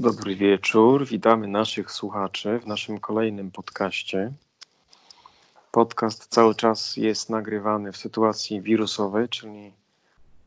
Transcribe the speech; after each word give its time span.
Dobry 0.00 0.36
wieczór. 0.36 1.06
Witamy 1.06 1.48
naszych 1.48 1.92
słuchaczy 1.92 2.58
w 2.58 2.66
naszym 2.66 3.00
kolejnym 3.00 3.50
podcaście. 3.50 4.32
Podcast 5.72 6.26
cały 6.26 6.54
czas 6.54 6.96
jest 6.96 7.30
nagrywany 7.30 7.92
w 7.92 7.96
sytuacji 7.96 8.60
wirusowej, 8.62 9.28
czyli 9.28 9.72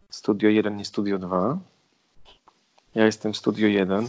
Studio 0.09 0.49
1 0.49 0.79
i 0.79 0.85
Studio 0.85 1.19
2. 1.19 1.57
Ja 2.95 3.05
jestem 3.05 3.33
w 3.33 3.37
Studio 3.37 3.67
1. 3.67 4.07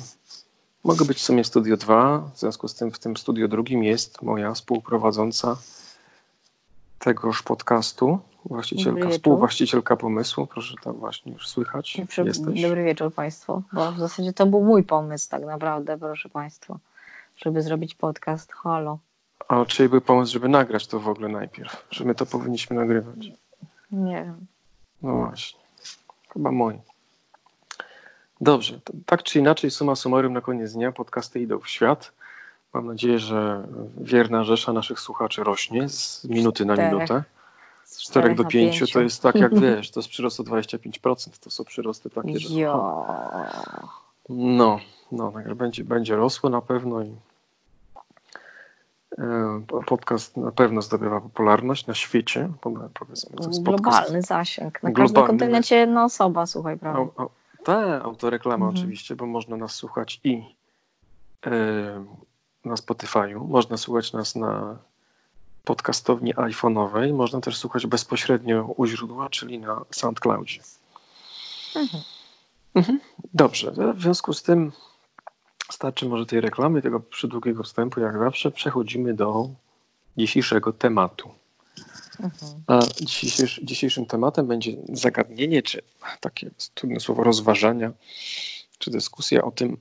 Mogę 0.85 1.05
być 1.05 1.19
w 1.19 1.23
sumie 1.23 1.45
Studio 1.45 1.77
2, 1.77 2.31
w 2.35 2.39
związku 2.39 2.69
z 2.69 2.75
tym 2.75 2.91
w 2.91 2.99
tym 2.99 3.17
Studio 3.17 3.49
drugim 3.49 3.85
jest 3.85 4.23
moja 4.23 4.55
współprowadząca 4.55 5.57
tegoż 7.03 7.43
podcastu, 7.43 8.18
właścicielka, 8.45 9.09
współwłaścicielka 9.09 9.96
pomysłu. 9.96 10.46
Proszę 10.46 10.75
tam 10.85 10.93
właśnie 10.93 11.32
już 11.32 11.48
słychać. 11.48 12.00
Jesteś. 12.25 12.62
Dobry 12.62 12.85
wieczór 12.85 13.14
Państwu, 13.14 13.62
bo 13.73 13.93
w 13.93 13.99
zasadzie 13.99 14.32
to 14.32 14.46
był 14.46 14.64
mój 14.64 14.82
pomysł 14.85 15.30
tak 15.30 15.44
naprawdę, 15.44 15.99
proszę 15.99 16.29
Państwa, 16.29 16.79
żeby 17.36 17.63
zrobić 17.63 17.94
podcast. 17.94 18.53
Halo. 18.53 18.99
A 19.49 19.64
czyli 19.64 19.89
był 19.89 20.00
pomysł, 20.00 20.32
żeby 20.32 20.49
nagrać 20.49 20.86
to 20.86 21.00
w 21.00 21.08
ogóle 21.08 21.29
najpierw, 21.29 21.86
że 21.91 22.04
my 22.04 22.14
to 22.14 22.27
powinniśmy 22.27 22.77
nagrywać? 22.77 23.32
Nie 23.93 24.25
wiem. 24.25 24.46
No 25.03 25.16
właśnie. 25.16 25.61
Chyba 26.32 26.53
mój. 26.53 26.79
Dobrze, 28.41 28.80
tak 29.07 29.22
czy 29.22 29.39
inaczej, 29.39 29.71
suma 29.71 29.96
summarum 29.96 30.32
na 30.32 30.41
koniec 30.41 30.72
dnia 30.72 30.93
podcasty 30.93 31.41
idą 31.41 31.58
w 31.58 31.69
świat. 31.69 32.12
Mam 32.75 32.86
nadzieję, 32.86 33.19
że 33.19 33.69
wierna 34.00 34.44
rzesza 34.44 34.72
naszych 34.72 35.00
słuchaczy 35.00 35.44
rośnie 35.44 35.89
z 35.89 36.25
minuty 36.25 36.64
na 36.64 36.77
minutę. 36.77 37.22
Z 37.84 38.03
4 38.03 38.34
do 38.34 38.44
5 38.44 38.92
to 38.92 39.00
jest 39.00 39.22
tak 39.22 39.34
jak 39.34 39.58
wiesz, 39.61 39.91
to 39.91 40.00
jest 40.00 40.11
przyrost 40.11 40.41
o 40.41 40.42
25%. 40.42 41.39
To 41.41 41.50
są 41.50 41.64
przyrosty 41.64 42.11
takie, 42.11 42.39
że. 42.39 42.61
Jo. 42.61 43.06
No, 44.28 44.78
no, 45.12 45.33
będzie, 45.56 45.84
będzie 45.84 46.16
rosło 46.16 46.50
na 46.50 46.60
pewno 46.60 47.02
i 47.02 47.14
e, 49.19 49.62
podcast 49.86 50.36
na 50.36 50.52
pewno 50.52 50.82
zdobywa 50.82 51.20
popularność 51.20 51.86
na 51.86 51.94
świecie. 51.94 52.48
Powiedzmy, 52.94 53.36
to 53.36 53.48
jest 53.48 53.62
Globalny 53.62 54.22
zasięg. 54.22 54.82
Na 54.82 54.91
Globalny. 54.91 55.14
każdym 55.14 55.27
kontynencie 55.27 55.77
jedna 55.77 56.04
osoba, 56.04 56.47
słuchaj, 56.47 56.78
prawda? 56.78 57.27
Ta 57.64 58.02
autoreklama 58.02 58.66
mhm. 58.66 58.78
oczywiście, 58.78 59.16
bo 59.16 59.27
można 59.27 59.56
nas 59.56 59.75
słuchać 59.75 60.20
i 60.25 60.54
e, 61.47 62.04
na 62.64 62.74
Spotify'u, 62.74 63.48
można 63.48 63.77
słuchać 63.77 64.12
nas 64.12 64.36
na 64.36 64.78
podcastowni 65.64 66.34
iPhone'owej, 66.34 67.14
można 67.14 67.41
też 67.41 67.56
słuchać 67.56 67.86
bezpośrednio 67.86 68.74
u 68.77 68.86
źródła, 68.86 69.28
czyli 69.30 69.58
na 69.58 69.84
SoundCloudzie. 69.91 70.60
Mhm. 71.77 72.02
Mhm. 72.74 73.00
Dobrze, 73.34 73.72
w 73.94 74.02
związku 74.02 74.32
z 74.32 74.42
tym 74.42 74.72
starczy 75.70 76.08
może 76.08 76.27
tej 76.27 76.41
reklamy, 76.41 76.82
tego 76.82 77.00
przydługiego 77.00 77.62
wstępu, 77.62 78.00
jak 78.00 78.19
zawsze, 78.19 78.50
przechodzimy 78.50 79.14
do 79.14 79.48
dzisiejszego 80.16 80.72
tematu. 80.72 81.30
Mhm. 82.20 82.62
A 82.66 82.80
dzisiejszy, 83.00 83.66
dzisiejszym 83.66 84.06
tematem 84.06 84.47
będzie 84.47 84.72
zagadnienie, 84.92 85.62
czy 85.62 85.82
takie 86.20 86.50
trudne 86.74 87.00
słowo, 87.00 87.24
rozważania, 87.24 87.92
czy 88.78 88.91
dyskusja 88.91 89.42
o 89.42 89.50
tym, 89.50 89.76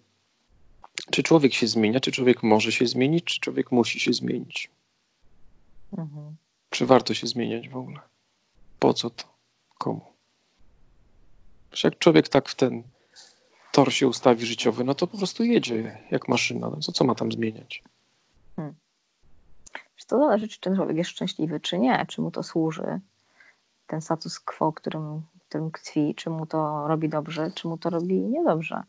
czy 1.12 1.24
człowiek 1.24 1.54
się 1.54 1.68
zmienia, 1.68 2.00
czy 2.00 2.12
człowiek 2.12 2.44
może 2.44 2.72
się 2.72 2.88
zmienić, 2.88 3.26
czy 3.26 3.40
człowiek 3.40 3.72
musi 3.72 4.00
się 4.00 4.14
zmienić. 4.14 4.70
Mhm. 5.98 6.36
Czy 6.70 6.86
warto 6.86 7.14
się 7.14 7.28
zmieniać 7.28 7.70
w 7.70 7.78
ogóle? 7.78 8.00
Po 8.80 8.94
co 8.94 9.10
to? 9.10 9.24
Komu? 9.78 10.02
Przecież 11.72 11.84
jak 11.84 11.98
człowiek 12.00 12.30
tak 12.30 12.50
w 12.50 12.56
ten 12.56 12.84
tor 13.72 13.94
się 13.94 14.08
ustawi 14.08 14.46
życiowy, 14.46 14.84
no 14.84 14.96
to 14.96 15.08
po 15.08 15.18
prostu 15.18 15.44
jedzie 15.44 15.98
jak 16.12 16.28
maszyna. 16.28 16.70
No 16.70 16.78
co, 16.78 16.92
co 16.92 17.04
ma 17.04 17.16
tam 17.16 17.32
zmieniać? 17.32 17.84
Hmm. 18.56 18.76
To 20.12 20.20
zależy, 20.20 20.48
czy 20.48 20.60
ten 20.60 20.76
człowiek 20.76 20.98
jest 20.98 21.10
szczęśliwy, 21.10 21.60
czy 21.60 21.80
nie, 21.80 22.06
czy 22.08 22.22
mu 22.22 22.32
to 22.32 22.44
służy. 22.44 23.00
Ten 23.88 24.02
status 24.02 24.40
quo, 24.40 24.74
którym, 24.74 25.22
którym 25.48 25.72
tkwi, 25.72 26.16
czy 26.16 26.30
mu 26.30 26.46
to 26.46 26.88
robi 26.88 27.10
dobrze, 27.10 27.52
czy 27.56 27.68
mu 27.68 27.78
to 27.78 27.90
robi 27.90 28.14
niedobrze. 28.14 28.84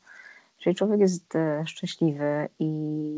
Jeżeli 0.63 0.77
człowiek 0.77 1.01
jest 1.01 1.37
e, 1.37 1.65
szczęśliwy 1.67 2.49
i 2.59 2.67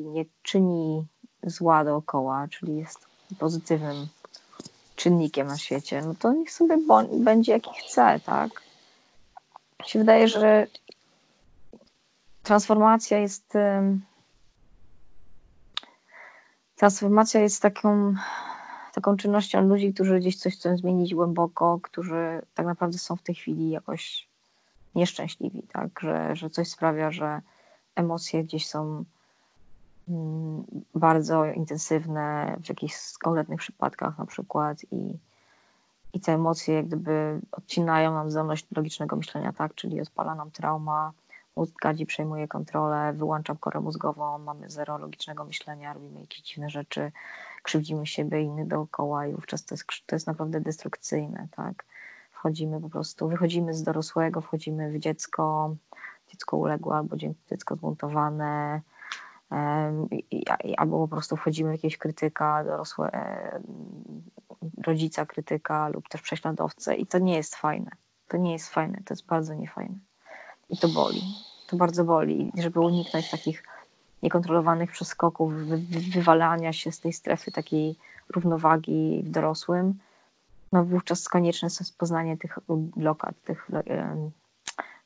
nie 0.06 0.24
czyni 0.42 1.06
zła 1.42 1.84
dookoła, 1.84 2.48
czyli 2.48 2.76
jest 2.76 3.06
pozytywnym 3.38 4.06
czynnikiem 4.96 5.46
na 5.46 5.58
świecie, 5.58 6.02
no 6.02 6.14
to 6.14 6.32
niech 6.32 6.52
sobie 6.52 6.78
będzie 7.12 7.52
jaki 7.52 7.70
chce, 7.74 8.20
tak? 8.26 8.50
Mi 9.80 9.88
się 9.88 9.98
wydaje, 9.98 10.28
że 10.28 10.66
transformacja 12.42 13.18
jest 13.18 13.54
transformacja 16.76 17.40
jest 17.40 17.62
taką, 17.62 18.14
taką 18.94 19.16
czynnością 19.16 19.68
ludzi, 19.68 19.94
którzy 19.94 20.20
gdzieś 20.20 20.36
coś 20.36 20.54
chcą 20.54 20.76
zmienić 20.76 21.14
głęboko, 21.14 21.78
którzy 21.82 22.42
tak 22.54 22.66
naprawdę 22.66 22.98
są 22.98 23.16
w 23.16 23.22
tej 23.22 23.34
chwili 23.34 23.70
jakoś 23.70 24.28
nieszczęśliwi, 24.94 25.62
tak? 25.62 26.00
Że, 26.00 26.36
że 26.36 26.50
coś 26.50 26.68
sprawia, 26.68 27.10
że 27.10 27.40
emocje 27.94 28.44
gdzieś 28.44 28.68
są 28.68 29.04
mm, 30.08 30.64
bardzo 30.94 31.44
intensywne 31.44 32.56
w 32.64 32.68
jakichś 32.68 32.94
konkretnych 33.22 33.60
przypadkach 33.60 34.18
na 34.18 34.26
przykład 34.26 34.78
i, 34.90 35.18
i 36.12 36.20
te 36.20 36.32
emocje 36.32 36.74
jak 36.74 36.86
gdyby 36.86 37.40
odcinają 37.52 38.14
nam 38.14 38.30
zdolność 38.30 38.66
logicznego 38.76 39.16
myślenia, 39.16 39.52
tak? 39.52 39.74
Czyli 39.74 40.00
odpala 40.00 40.34
nam 40.34 40.50
trauma, 40.50 41.12
mózg 41.56 41.74
gadzi 41.82 42.06
przejmuje 42.06 42.48
kontrolę, 42.48 43.12
wyłączam 43.12 43.56
korę 43.56 43.80
mózgową, 43.80 44.38
mamy 44.38 44.70
zero 44.70 44.98
logicznego 44.98 45.44
myślenia, 45.44 45.92
robimy 45.92 46.20
jakieś 46.20 46.40
dziwne 46.40 46.70
rzeczy, 46.70 47.12
krzywdzimy 47.62 48.06
siebie 48.06 48.42
i 48.42 48.44
innych 48.44 48.66
dookoła 48.66 49.26
i 49.26 49.32
wówczas 49.32 49.64
to 49.64 49.74
jest, 49.74 49.86
to 50.06 50.16
jest 50.16 50.26
naprawdę 50.26 50.60
destrukcyjne, 50.60 51.48
tak? 51.56 51.84
Wchodzimy 52.44 52.80
po 52.80 52.88
prostu, 52.88 53.28
wychodzimy 53.28 53.74
z 53.74 53.82
dorosłego, 53.82 54.40
wchodzimy 54.40 54.92
w 54.92 54.98
dziecko, 54.98 55.76
dziecko 56.30 56.56
uległe 56.56 56.96
albo 56.96 57.16
dziecko 57.16 57.76
zbuntowane, 57.76 58.80
albo 60.76 60.98
po 60.98 61.08
prostu 61.08 61.36
wchodzimy 61.36 61.70
w 61.70 61.72
jakiegoś 61.72 61.98
krytyka, 61.98 62.64
dorosłe, 62.64 63.10
rodzica 64.86 65.26
krytyka 65.26 65.88
lub 65.88 66.08
też 66.08 66.22
prześladowcę 66.22 66.94
i 66.94 67.06
to 67.06 67.18
nie 67.18 67.36
jest 67.36 67.56
fajne. 67.56 67.90
To 68.28 68.36
nie 68.36 68.52
jest 68.52 68.68
fajne, 68.68 68.98
to 69.04 69.14
jest 69.14 69.26
bardzo 69.26 69.54
niefajne. 69.54 69.98
I 70.68 70.78
to 70.78 70.88
boli. 70.88 71.22
To 71.68 71.76
bardzo 71.76 72.04
boli. 72.04 72.52
Żeby 72.58 72.80
uniknąć 72.80 73.30
takich 73.30 73.62
niekontrolowanych 74.22 74.90
przeskoków, 74.90 75.52
wywalania 76.14 76.72
się 76.72 76.92
z 76.92 77.00
tej 77.00 77.12
strefy 77.12 77.52
takiej 77.52 77.96
równowagi 78.34 79.22
w 79.24 79.30
dorosłym, 79.30 79.98
no 80.74 80.84
wówczas 80.84 81.28
konieczne 81.28 81.66
jest 81.66 81.98
poznanie 81.98 82.36
tych 82.36 82.58
blokad, 82.68 83.34
tych, 83.44 83.68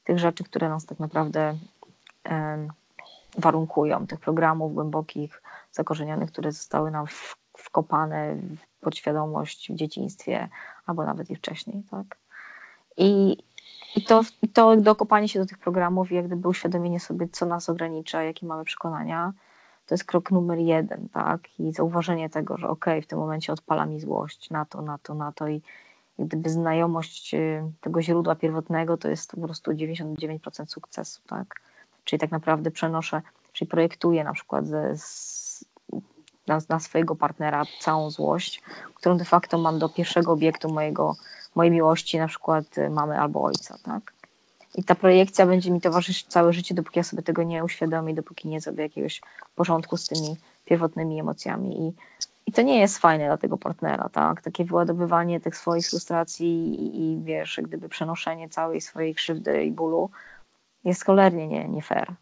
tych 0.04 0.18
rzeczy, 0.18 0.44
które 0.44 0.68
nas 0.68 0.86
tak 0.86 0.98
naprawdę 0.98 1.58
warunkują, 3.38 4.06
tych 4.06 4.20
programów 4.20 4.74
głębokich, 4.74 5.42
zakorzenionych, 5.72 6.32
które 6.32 6.52
zostały 6.52 6.90
nam 6.90 7.06
wkopane 7.56 8.36
w 8.36 8.80
podświadomość 8.80 9.72
w 9.72 9.74
dzieciństwie, 9.74 10.48
albo 10.86 11.04
nawet 11.04 11.30
i 11.30 11.36
wcześniej, 11.36 11.82
tak? 11.90 12.18
I, 12.96 13.36
i 13.96 14.04
to, 14.04 14.22
to 14.52 14.76
dokopanie 14.76 15.28
się 15.28 15.40
do 15.40 15.46
tych 15.46 15.58
programów 15.58 16.12
i 16.12 16.14
jak 16.14 16.26
gdyby 16.26 16.48
uświadomienie 16.48 17.00
sobie, 17.00 17.28
co 17.32 17.46
nas 17.46 17.68
ogranicza, 17.68 18.22
jakie 18.22 18.46
mamy 18.46 18.64
przekonania, 18.64 19.32
to 19.88 19.94
jest 19.94 20.04
krok 20.04 20.30
numer 20.30 20.58
jeden, 20.58 21.08
tak? 21.08 21.40
I 21.58 21.72
zauważenie 21.72 22.30
tego, 22.30 22.56
że 22.56 22.68
okej, 22.68 22.94
okay, 22.94 23.02
w 23.02 23.06
tym 23.06 23.18
momencie 23.18 23.52
odpala 23.52 23.86
mi 23.86 24.00
złość 24.00 24.50
na 24.50 24.64
to, 24.64 24.82
na 24.82 24.98
to, 24.98 25.14
na 25.14 25.32
to 25.32 25.48
i 25.48 25.62
gdyby 26.18 26.50
znajomość 26.50 27.34
y, 27.34 27.62
tego 27.80 28.02
źródła 28.02 28.34
pierwotnego 28.34 28.96
to 28.96 29.08
jest 29.08 29.30
po 29.30 29.40
prostu 29.40 29.70
99% 29.70 30.66
sukcesu, 30.66 31.20
tak? 31.26 31.60
Czyli 32.04 32.20
tak 32.20 32.30
naprawdę 32.30 32.70
przenoszę, 32.70 33.22
czyli 33.52 33.68
projektuję 33.68 34.24
na 34.24 34.32
przykład 34.32 34.64
z, 34.94 35.64
na, 36.46 36.58
na, 36.68 36.80
swojego 36.80 37.16
partnera 37.16 37.62
całą 37.80 38.10
złość, 38.10 38.62
którą 38.94 39.16
de 39.16 39.24
facto 39.24 39.58
mam 39.58 39.78
do 39.78 39.88
pierwszego 39.88 40.32
obiektu 40.32 40.72
mojego, 40.72 41.16
mojej 41.54 41.72
miłości, 41.72 42.18
na 42.18 42.28
przykład 42.28 42.78
y, 42.78 42.90
mamy 42.90 43.20
albo 43.20 43.42
ojca, 43.42 43.78
tak? 43.82 44.17
I 44.78 44.84
ta 44.84 44.94
projekcja 44.94 45.46
będzie 45.46 45.70
mi 45.70 45.80
towarzyszyć 45.80 46.26
całe 46.26 46.52
życie, 46.52 46.74
dopóki 46.74 46.98
ja 46.98 47.02
sobie 47.02 47.22
tego 47.22 47.42
nie 47.42 47.64
uświadomię, 47.64 48.14
dopóki 48.14 48.48
nie 48.48 48.60
zrobię 48.60 48.82
jakiegoś 48.82 49.20
porządku 49.54 49.96
z 49.96 50.08
tymi 50.08 50.36
pierwotnymi 50.64 51.20
emocjami. 51.20 51.88
I, 51.88 51.92
i 52.46 52.52
to 52.52 52.62
nie 52.62 52.80
jest 52.80 52.98
fajne 52.98 53.26
dla 53.26 53.36
tego 53.36 53.58
partnera, 53.58 54.08
tak? 54.08 54.42
Takie 54.42 54.64
wyładowywanie 54.64 55.40
tych 55.40 55.56
swoich 55.56 55.86
frustracji 55.86 56.74
i, 56.74 57.02
i 57.02 57.22
wiesz, 57.22 57.60
gdyby 57.62 57.88
przenoszenie 57.88 58.48
całej 58.48 58.80
swojej 58.80 59.14
krzywdy 59.14 59.64
i 59.64 59.72
bólu 59.72 60.10
jest 60.84 61.04
cholernie 61.04 61.48
nie, 61.48 61.68
nie 61.68 61.82
fair. 61.82 62.12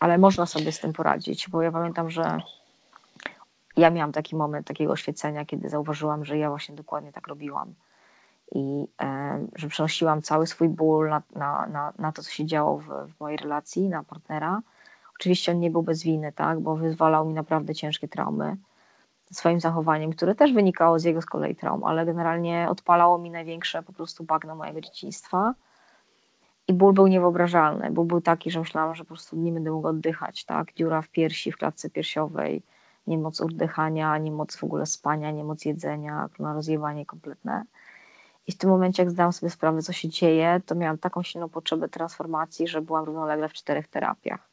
Ale 0.00 0.18
można 0.18 0.46
sobie 0.46 0.72
z 0.72 0.80
tym 0.80 0.92
poradzić, 0.92 1.48
bo 1.48 1.62
ja 1.62 1.72
pamiętam, 1.72 2.10
że 2.10 2.38
ja 3.76 3.90
miałam 3.90 4.12
taki 4.12 4.36
moment 4.36 4.66
takiego 4.66 4.92
oświecenia, 4.92 5.44
kiedy 5.44 5.68
zauważyłam, 5.68 6.24
że 6.24 6.38
ja 6.38 6.48
właśnie 6.48 6.74
dokładnie 6.74 7.12
tak 7.12 7.26
robiłam 7.26 7.74
i 8.54 8.86
e, 9.02 9.46
że 9.56 9.68
przenosiłam 9.68 10.22
cały 10.22 10.46
swój 10.46 10.68
ból 10.68 11.08
na, 11.08 11.22
na, 11.36 11.66
na, 11.66 11.92
na 11.98 12.12
to, 12.12 12.22
co 12.22 12.30
się 12.30 12.46
działo 12.46 12.78
w, 12.78 12.84
w, 12.86 13.20
mojej 13.20 13.38
relacji, 13.38 13.88
na 13.88 14.04
partnera. 14.04 14.62
Oczywiście 15.20 15.52
on 15.52 15.60
nie 15.60 15.70
był 15.70 15.82
bez 15.82 16.02
winy, 16.02 16.32
tak, 16.32 16.60
bo 16.60 16.76
wyzwalał 16.76 17.28
mi 17.28 17.34
naprawdę 17.34 17.74
ciężkie 17.74 18.08
traumy 18.08 18.56
swoim 19.32 19.60
zachowaniem, 19.60 20.12
które 20.12 20.34
też 20.34 20.52
wynikało 20.52 20.98
z 20.98 21.04
jego 21.04 21.22
z 21.22 21.26
kolei 21.26 21.56
traum, 21.56 21.84
ale 21.84 22.06
generalnie 22.06 22.66
odpalało 22.70 23.18
mi 23.18 23.30
największe 23.30 23.82
po 23.82 23.92
prostu 23.92 24.24
bagno 24.24 24.56
mojego 24.56 24.80
dzieciństwa. 24.80 25.54
I 26.68 26.72
ból 26.72 26.92
był 26.92 27.06
niewyobrażalny. 27.06 27.90
Ból 27.90 28.06
był 28.06 28.20
taki, 28.20 28.50
że 28.50 28.60
myślałam, 28.60 28.94
że 28.94 29.04
po 29.04 29.08
prostu 29.08 29.36
nie 29.36 29.52
będę 29.52 29.70
mogła 29.70 29.90
oddychać, 29.90 30.44
tak? 30.44 30.74
Dziura 30.74 31.02
w 31.02 31.08
piersi, 31.08 31.52
w 31.52 31.56
klatce 31.56 31.90
piersiowej, 31.90 32.62
niemoc 33.06 33.40
oddychania, 33.40 34.18
niemoc 34.18 34.56
w 34.56 34.64
ogóle 34.64 34.86
spania, 34.86 35.30
niemoc 35.30 35.64
jedzenia, 35.64 36.28
na 36.38 36.54
rozjewanie 36.54 37.06
kompletne. 37.06 37.64
I 38.50 38.52
w 38.52 38.56
tym 38.56 38.70
momencie, 38.70 39.02
jak 39.02 39.10
zdałam 39.10 39.32
sobie 39.32 39.50
sprawę, 39.50 39.82
co 39.82 39.92
się 39.92 40.08
dzieje, 40.08 40.60
to 40.66 40.74
miałam 40.74 40.98
taką 40.98 41.22
silną 41.22 41.48
potrzebę 41.48 41.88
transformacji, 41.88 42.68
że 42.68 42.82
byłam 42.82 43.04
równolegle 43.04 43.48
w 43.48 43.52
czterech 43.52 43.88
terapiach. 43.88 44.48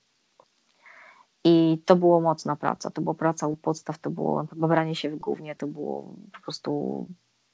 I 1.44 1.82
to 1.86 1.96
było 1.96 2.22
mocna 2.22 2.56
praca. 2.56 2.90
To 2.90 3.02
była 3.02 3.14
praca 3.14 3.48
u 3.48 3.56
podstaw, 3.56 3.98
to 3.98 4.10
było 4.10 4.48
babranie 4.56 4.96
się 4.96 5.10
w 5.10 5.16
głównie, 5.16 5.56
to 5.56 5.68
było 5.68 6.14
po 6.34 6.40
prostu 6.40 7.06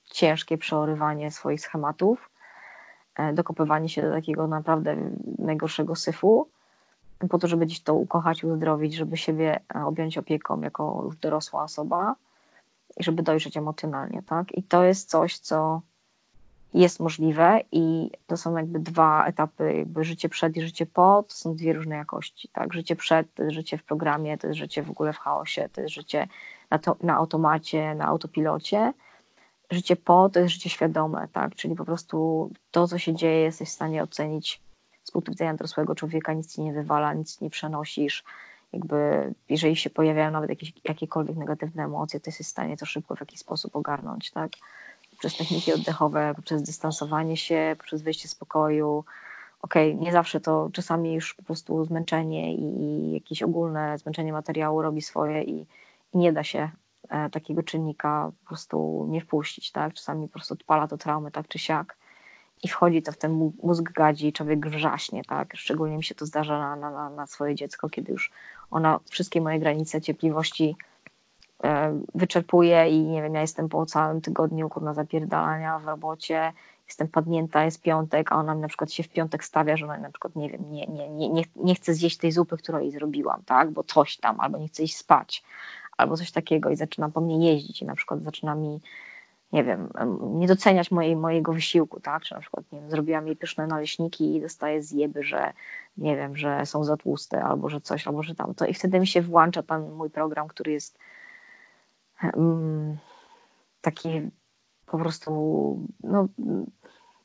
ciężkie 0.03 0.57
przeorywanie 0.57 1.31
swoich 1.31 1.61
schematów, 1.61 2.29
e, 3.15 3.33
dokopywanie 3.33 3.89
się 3.89 4.01
do 4.01 4.11
takiego 4.11 4.47
naprawdę 4.47 4.95
najgorszego 5.39 5.95
syfu, 5.95 6.49
po 7.29 7.39
to, 7.39 7.47
żeby 7.47 7.65
gdzieś 7.65 7.83
to 7.83 7.93
ukochać, 7.93 8.43
uzdrowić, 8.43 8.93
żeby 8.93 9.17
siebie 9.17 9.59
e, 9.75 9.85
objąć 9.85 10.17
opieką 10.17 10.61
jako 10.61 11.01
już 11.05 11.17
dorosła 11.17 11.63
osoba 11.63 12.15
i 12.97 13.03
żeby 13.03 13.23
dojrzeć 13.23 13.57
emocjonalnie, 13.57 14.23
tak? 14.23 14.57
I 14.57 14.63
to 14.63 14.83
jest 14.83 15.09
coś, 15.09 15.39
co 15.39 15.81
jest 16.73 16.99
możliwe 16.99 17.59
i 17.71 18.11
to 18.27 18.37
są 18.37 18.57
jakby 18.57 18.79
dwa 18.79 19.25
etapy, 19.25 19.73
jakby 19.73 20.03
życie 20.03 20.29
przed 20.29 20.57
i 20.57 20.61
życie 20.61 20.85
po, 20.85 21.23
to 21.27 21.35
są 21.35 21.55
dwie 21.55 21.73
różne 21.73 21.95
jakości, 21.95 22.49
tak? 22.53 22.73
Życie 22.73 22.95
przed 22.95 23.33
to 23.33 23.43
jest 23.43 23.55
życie 23.55 23.77
w 23.77 23.83
programie, 23.83 24.37
to 24.37 24.47
jest 24.47 24.59
życie 24.59 24.83
w 24.83 24.89
ogóle 24.89 25.13
w 25.13 25.17
chaosie, 25.17 25.69
to 25.73 25.81
jest 25.81 25.93
życie 25.93 26.27
na, 26.69 26.79
to, 26.79 26.95
na 27.03 27.15
automacie, 27.15 27.95
na 27.95 28.05
autopilocie. 28.05 28.93
Życie 29.71 29.95
po 29.95 30.29
to 30.29 30.39
jest 30.39 30.53
życie 30.53 30.69
świadome, 30.69 31.27
tak? 31.33 31.55
Czyli 31.55 31.75
po 31.75 31.85
prostu 31.85 32.49
to, 32.71 32.87
co 32.87 32.97
się 32.97 33.15
dzieje, 33.15 33.39
jesteś 33.41 33.69
w 33.69 33.71
stanie 33.71 34.03
ocenić 34.03 34.61
z 35.03 35.11
punktu 35.11 35.31
widzenia 35.31 35.53
dorosłego 35.53 35.95
człowieka, 35.95 36.33
nic 36.33 36.55
ci 36.55 36.61
nie 36.61 36.73
wywala, 36.73 37.13
nic 37.13 37.41
nie 37.41 37.49
przenosisz, 37.49 38.23
jakby 38.73 39.33
jeżeli 39.49 39.75
się 39.75 39.89
pojawiają 39.89 40.31
nawet 40.31 40.49
jakieś, 40.49 40.73
jakiekolwiek 40.83 41.35
negatywne 41.35 41.83
emocje, 41.83 42.19
to 42.19 42.29
jesteś 42.29 42.47
w 42.47 42.49
stanie 42.49 42.77
to 42.77 42.85
szybko 42.85 43.15
w 43.15 43.19
jakiś 43.19 43.39
sposób 43.39 43.75
ogarnąć, 43.75 44.31
tak? 44.31 44.51
Przez 45.23 45.37
techniki 45.37 45.73
oddechowe, 45.73 46.33
poprzez 46.35 46.63
dystansowanie 46.63 47.37
się, 47.37 47.75
poprzez 47.77 48.01
wyjście 48.01 48.27
z 48.27 48.35
pokoju. 48.35 49.03
Okej, 49.61 49.91
okay, 49.93 50.05
nie 50.05 50.11
zawsze 50.11 50.39
to, 50.39 50.69
czasami 50.73 51.13
już 51.13 51.33
po 51.33 51.43
prostu 51.43 51.85
zmęczenie 51.85 52.55
i 52.55 53.11
jakieś 53.13 53.43
ogólne 53.43 53.97
zmęczenie 53.97 54.33
materiału 54.33 54.81
robi 54.81 55.01
swoje 55.01 55.43
i, 55.43 55.65
i 56.13 56.17
nie 56.17 56.33
da 56.33 56.43
się 56.43 56.69
e, 57.09 57.29
takiego 57.29 57.63
czynnika 57.63 58.31
po 58.41 58.47
prostu 58.47 59.07
nie 59.09 59.21
wpuścić, 59.21 59.71
tak? 59.71 59.93
Czasami 59.93 60.27
po 60.27 60.33
prostu 60.33 60.53
odpala 60.53 60.87
to 60.87 60.97
traumy, 60.97 61.31
tak 61.31 61.47
czy 61.47 61.59
siak 61.59 61.97
i 62.63 62.67
wchodzi 62.67 63.01
to 63.01 63.11
w 63.11 63.17
ten 63.17 63.51
mózg 63.63 63.91
gadzi 63.91 64.33
człowiek 64.33 64.67
wrzaśnie, 64.67 65.23
tak? 65.23 65.53
Szczególnie 65.55 65.97
mi 65.97 66.03
się 66.03 66.15
to 66.15 66.25
zdarza 66.25 66.75
na, 66.75 66.91
na, 66.91 67.09
na 67.09 67.27
swoje 67.27 67.55
dziecko, 67.55 67.89
kiedy 67.89 68.11
już 68.11 68.31
ona 68.71 68.99
wszystkie 69.09 69.41
moje 69.41 69.59
granice 69.59 70.01
cierpliwości 70.01 70.75
wyczerpuje 72.15 72.89
i 72.89 73.03
nie 73.03 73.21
wiem, 73.21 73.35
ja 73.35 73.41
jestem 73.41 73.69
po 73.69 73.85
całym 73.85 74.21
tygodniu 74.21 74.69
kurna 74.69 74.93
zapierdalania 74.93 75.79
w 75.79 75.85
robocie, 75.85 76.53
jestem 76.87 77.07
padnięta, 77.07 77.65
jest 77.65 77.81
piątek, 77.81 78.31
a 78.31 78.35
ona 78.35 78.55
na 78.55 78.67
przykład 78.67 78.91
się 78.91 79.03
w 79.03 79.09
piątek 79.09 79.43
stawia, 79.43 79.77
że 79.77 79.85
ona 79.85 79.97
na 79.97 80.09
przykład, 80.09 80.35
nie 80.35 80.49
wiem, 80.49 80.71
nie, 80.71 80.87
nie, 80.87 81.09
nie, 81.09 81.29
nie, 81.29 81.43
nie 81.55 81.75
chce 81.75 81.93
zjeść 81.93 82.17
tej 82.17 82.31
zupy, 82.31 82.57
którą 82.57 82.79
jej 82.79 82.91
zrobiłam, 82.91 83.43
tak, 83.45 83.71
bo 83.71 83.83
coś 83.83 84.17
tam, 84.17 84.39
albo 84.39 84.57
nie 84.57 84.67
chce 84.67 84.83
iść 84.83 84.97
spać, 84.97 85.43
albo 85.97 86.17
coś 86.17 86.31
takiego 86.31 86.69
i 86.69 86.75
zaczyna 86.75 87.09
po 87.09 87.21
mnie 87.21 87.51
jeździć 87.51 87.81
i 87.81 87.85
na 87.85 87.95
przykład 87.95 88.23
zaczyna 88.23 88.55
mi, 88.55 88.81
nie 89.53 89.63
wiem, 89.63 89.89
nie 90.21 90.47
doceniać 90.47 90.91
mojej, 90.91 91.15
mojego 91.15 91.53
wysiłku, 91.53 91.99
tak, 91.99 92.23
czy 92.23 92.33
na 92.33 92.41
przykład, 92.41 92.65
nie 92.71 92.79
wiem, 92.79 92.89
zrobiłam 92.89 93.27
jej 93.27 93.35
pyszne 93.35 93.67
naleśniki 93.67 94.35
i 94.35 94.41
dostaje 94.41 94.81
zjeby, 94.81 95.23
że, 95.23 95.53
nie 95.97 96.15
wiem, 96.15 96.37
że 96.37 96.65
są 96.65 96.83
za 96.83 96.97
tłuste, 96.97 97.43
albo 97.43 97.69
że 97.69 97.81
coś, 97.81 98.07
albo 98.07 98.23
że 98.23 98.35
tam, 98.35 98.55
to. 98.55 98.65
I 98.65 98.73
wtedy 98.73 98.99
mi 98.99 99.07
się 99.07 99.21
włącza 99.21 99.63
ten 99.63 99.91
mój 99.91 100.09
program, 100.09 100.47
który 100.47 100.71
jest 100.71 100.99
taki 103.81 104.09
po 104.85 104.97
prostu 104.97 105.31
no, 106.03 106.27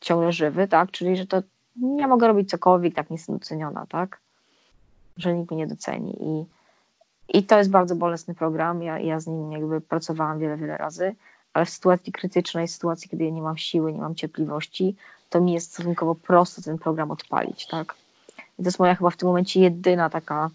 ciągle 0.01 0.33
żywy, 0.33 0.69
tak? 0.69 0.91
Czyli, 0.91 1.17
że 1.17 1.27
to 1.27 1.43
ja 1.97 2.09
mogę 2.09 2.27
robić 2.27 2.51
cokolwiek, 2.51 2.95
tak 2.95 3.11
nie 3.11 3.17
jestem 3.17 3.39
doceniona, 3.39 3.87
tak? 3.87 4.21
Że 5.17 5.35
nikt 5.35 5.51
mnie 5.51 5.59
nie 5.59 5.67
doceni. 5.67 6.17
I, 6.21 6.47
i 7.39 7.43
to 7.43 7.59
jest 7.59 7.71
bardzo 7.71 7.97
bolesny 7.97 8.35
program. 8.35 8.83
Ja, 8.83 8.99
ja 8.99 9.21
z 9.21 9.27
nim 9.27 9.53
jakby 9.53 9.81
pracowałam 9.81 10.39
wiele, 10.39 10.57
wiele 10.57 10.77
razy, 10.77 11.15
ale 11.53 11.65
w 11.65 11.71
sytuacji 11.71 12.13
krytycznej, 12.13 12.67
w 12.67 12.71
sytuacji, 12.71 13.11
kiedy 13.11 13.25
ja 13.25 13.31
nie 13.31 13.43
mam 13.43 13.57
siły, 13.57 13.93
nie 13.93 14.01
mam 14.01 14.15
cierpliwości, 14.15 14.97
to 15.31 15.41
mi 15.41 15.53
jest 15.53 15.73
stosunkowo 15.73 16.15
prosto 16.15 16.63
ten 16.63 16.79
program 16.79 17.11
odpalić, 17.11 17.67
tak? 17.67 17.95
I 18.59 18.63
to 18.63 18.69
jest 18.69 18.79
moja 18.79 18.95
chyba 18.95 19.11
w 19.11 19.17
tym 19.17 19.29
momencie 19.29 19.61
jedyna 19.61 20.11
taka, 20.11 20.51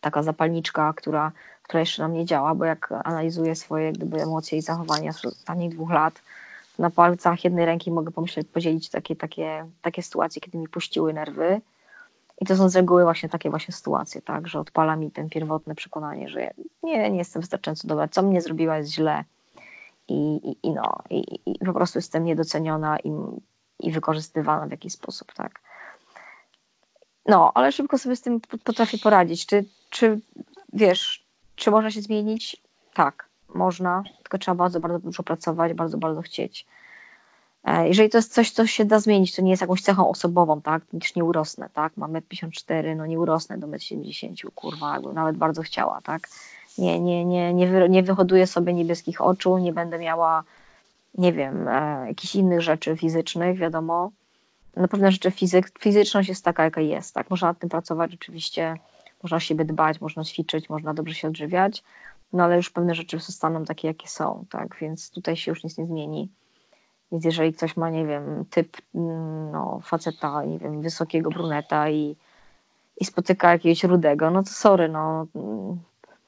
taka 0.00 0.22
zapalniczka, 0.22 0.92
która 0.92 1.32
która 1.70 1.80
jeszcze 1.80 2.02
na 2.02 2.08
mnie 2.08 2.24
działa, 2.24 2.54
bo 2.54 2.64
jak 2.64 2.92
analizuję 3.04 3.54
swoje 3.54 3.92
gdyby, 3.92 4.22
emocje 4.22 4.58
i 4.58 4.62
zachowania 4.62 5.12
z 5.12 5.24
ostatnich 5.24 5.70
dwóch 5.74 5.90
lat, 5.90 6.22
na 6.78 6.90
palcach 6.90 7.44
jednej 7.44 7.66
ręki 7.66 7.90
mogę 7.90 8.10
pomyśleć, 8.10 8.48
podzielić 8.48 8.90
takie, 8.90 9.16
takie, 9.16 9.66
takie 9.82 10.02
sytuacje, 10.02 10.40
kiedy 10.40 10.58
mi 10.58 10.68
puściły 10.68 11.12
nerwy. 11.12 11.60
I 12.40 12.46
to 12.46 12.56
są 12.56 12.68
z 12.68 12.76
reguły 12.76 13.02
właśnie 13.02 13.28
takie 13.28 13.50
właśnie 13.50 13.74
sytuacje, 13.74 14.22
tak, 14.22 14.48
że 14.48 14.60
odpala 14.60 14.96
mi 14.96 15.10
ten 15.10 15.28
pierwotne 15.28 15.74
przekonanie, 15.74 16.28
że 16.28 16.50
nie, 16.82 17.10
nie 17.10 17.18
jestem 17.18 17.42
wystarczająco 17.42 17.88
dobra, 17.88 18.08
co 18.08 18.22
mnie 18.22 18.40
zrobiła 18.40 18.78
jest 18.78 18.90
źle 18.90 19.24
i, 20.08 20.36
i, 20.50 20.66
i 20.66 20.70
no, 20.70 20.98
i, 21.10 21.40
i, 21.46 21.58
po 21.66 21.72
prostu 21.72 21.98
jestem 21.98 22.24
niedoceniona 22.24 22.98
i, 22.98 23.12
i 23.80 23.92
wykorzystywana 23.92 24.66
w 24.66 24.70
jakiś 24.70 24.92
sposób, 24.92 25.32
tak. 25.32 25.60
No, 27.26 27.52
ale 27.54 27.72
szybko 27.72 27.98
sobie 27.98 28.16
z 28.16 28.22
tym 28.22 28.40
potrafię 28.64 28.98
poradzić. 28.98 29.46
Czy, 29.46 29.64
czy 29.90 30.20
wiesz, 30.72 31.24
czy 31.56 31.70
można 31.70 31.90
się 31.90 32.02
zmienić? 32.02 32.56
Tak, 32.94 33.28
można, 33.54 34.02
tylko 34.22 34.38
trzeba 34.38 34.54
bardzo, 34.54 34.80
bardzo 34.80 34.98
dużo 34.98 35.22
pracować, 35.22 35.72
bardzo, 35.72 35.98
bardzo 35.98 36.22
chcieć. 36.22 36.66
E, 37.64 37.88
jeżeli 37.88 38.10
to 38.10 38.18
jest 38.18 38.34
coś, 38.34 38.50
co 38.50 38.66
się 38.66 38.84
da 38.84 39.00
zmienić, 39.00 39.36
to 39.36 39.42
nie 39.42 39.50
jest 39.50 39.60
jakąś 39.60 39.82
cechą 39.82 40.08
osobową, 40.08 40.60
tak? 40.60 40.82
Też 41.00 41.14
nie 41.14 41.24
urosnę, 41.24 41.68
tak? 41.74 41.96
Mam 41.96 42.12
54, 42.28 42.96
no 42.96 43.06
nie 43.06 43.20
urosnę 43.20 43.58
do 43.58 43.66
1,70 43.66 44.28
m, 44.28 44.50
kurwa, 44.54 44.94
jakbym 44.94 45.14
nawet 45.14 45.36
bardzo 45.36 45.62
chciała, 45.62 46.00
tak? 46.00 46.28
Nie, 46.78 47.00
nie, 47.00 47.24
nie, 47.24 47.54
nie, 47.54 47.66
wy, 47.66 47.88
nie 47.88 48.02
wyhoduję 48.02 48.46
sobie 48.46 48.72
niebieskich 48.72 49.20
oczu, 49.20 49.58
nie 49.58 49.72
będę 49.72 49.98
miała, 49.98 50.44
nie 51.14 51.32
wiem, 51.32 51.68
e, 51.68 52.04
jakichś 52.08 52.34
innych 52.34 52.60
rzeczy 52.60 52.96
fizycznych, 52.96 53.58
wiadomo. 53.58 54.10
Na 54.76 54.88
pewne 54.88 55.12
rzeczy 55.12 55.30
fizyk, 55.30 55.72
fizyczność 55.80 56.28
jest 56.28 56.44
taka, 56.44 56.64
jaka 56.64 56.80
jest, 56.80 57.14
tak? 57.14 57.30
Można 57.30 57.48
nad 57.48 57.58
tym 57.58 57.68
pracować 57.68 58.10
rzeczywiście 58.10 58.76
można 59.22 59.36
o 59.36 59.40
siebie 59.40 59.64
dbać, 59.64 60.00
można 60.00 60.24
ćwiczyć, 60.24 60.68
można 60.68 60.94
dobrze 60.94 61.14
się 61.14 61.28
odżywiać, 61.28 61.82
no 62.32 62.44
ale 62.44 62.56
już 62.56 62.70
pewne 62.70 62.94
rzeczy 62.94 63.18
zostaną 63.18 63.64
takie, 63.64 63.88
jakie 63.88 64.08
są, 64.08 64.44
tak, 64.50 64.76
więc 64.80 65.10
tutaj 65.10 65.36
się 65.36 65.50
już 65.50 65.64
nic 65.64 65.78
nie 65.78 65.86
zmieni. 65.86 66.28
Więc 67.12 67.24
jeżeli 67.24 67.52
ktoś 67.52 67.76
ma, 67.76 67.90
nie 67.90 68.06
wiem, 68.06 68.44
typ 68.50 68.76
mm, 68.94 69.50
no, 69.50 69.80
faceta, 69.84 70.44
nie 70.44 70.58
wiem, 70.58 70.82
wysokiego 70.82 71.30
bruneta 71.30 71.90
i, 71.90 72.16
i 73.00 73.04
spotyka 73.04 73.52
jakiegoś 73.52 73.84
rudego, 73.84 74.30
no 74.30 74.42
to 74.42 74.50
sorry, 74.50 74.88
no 74.88 75.26
mm, 75.34 75.80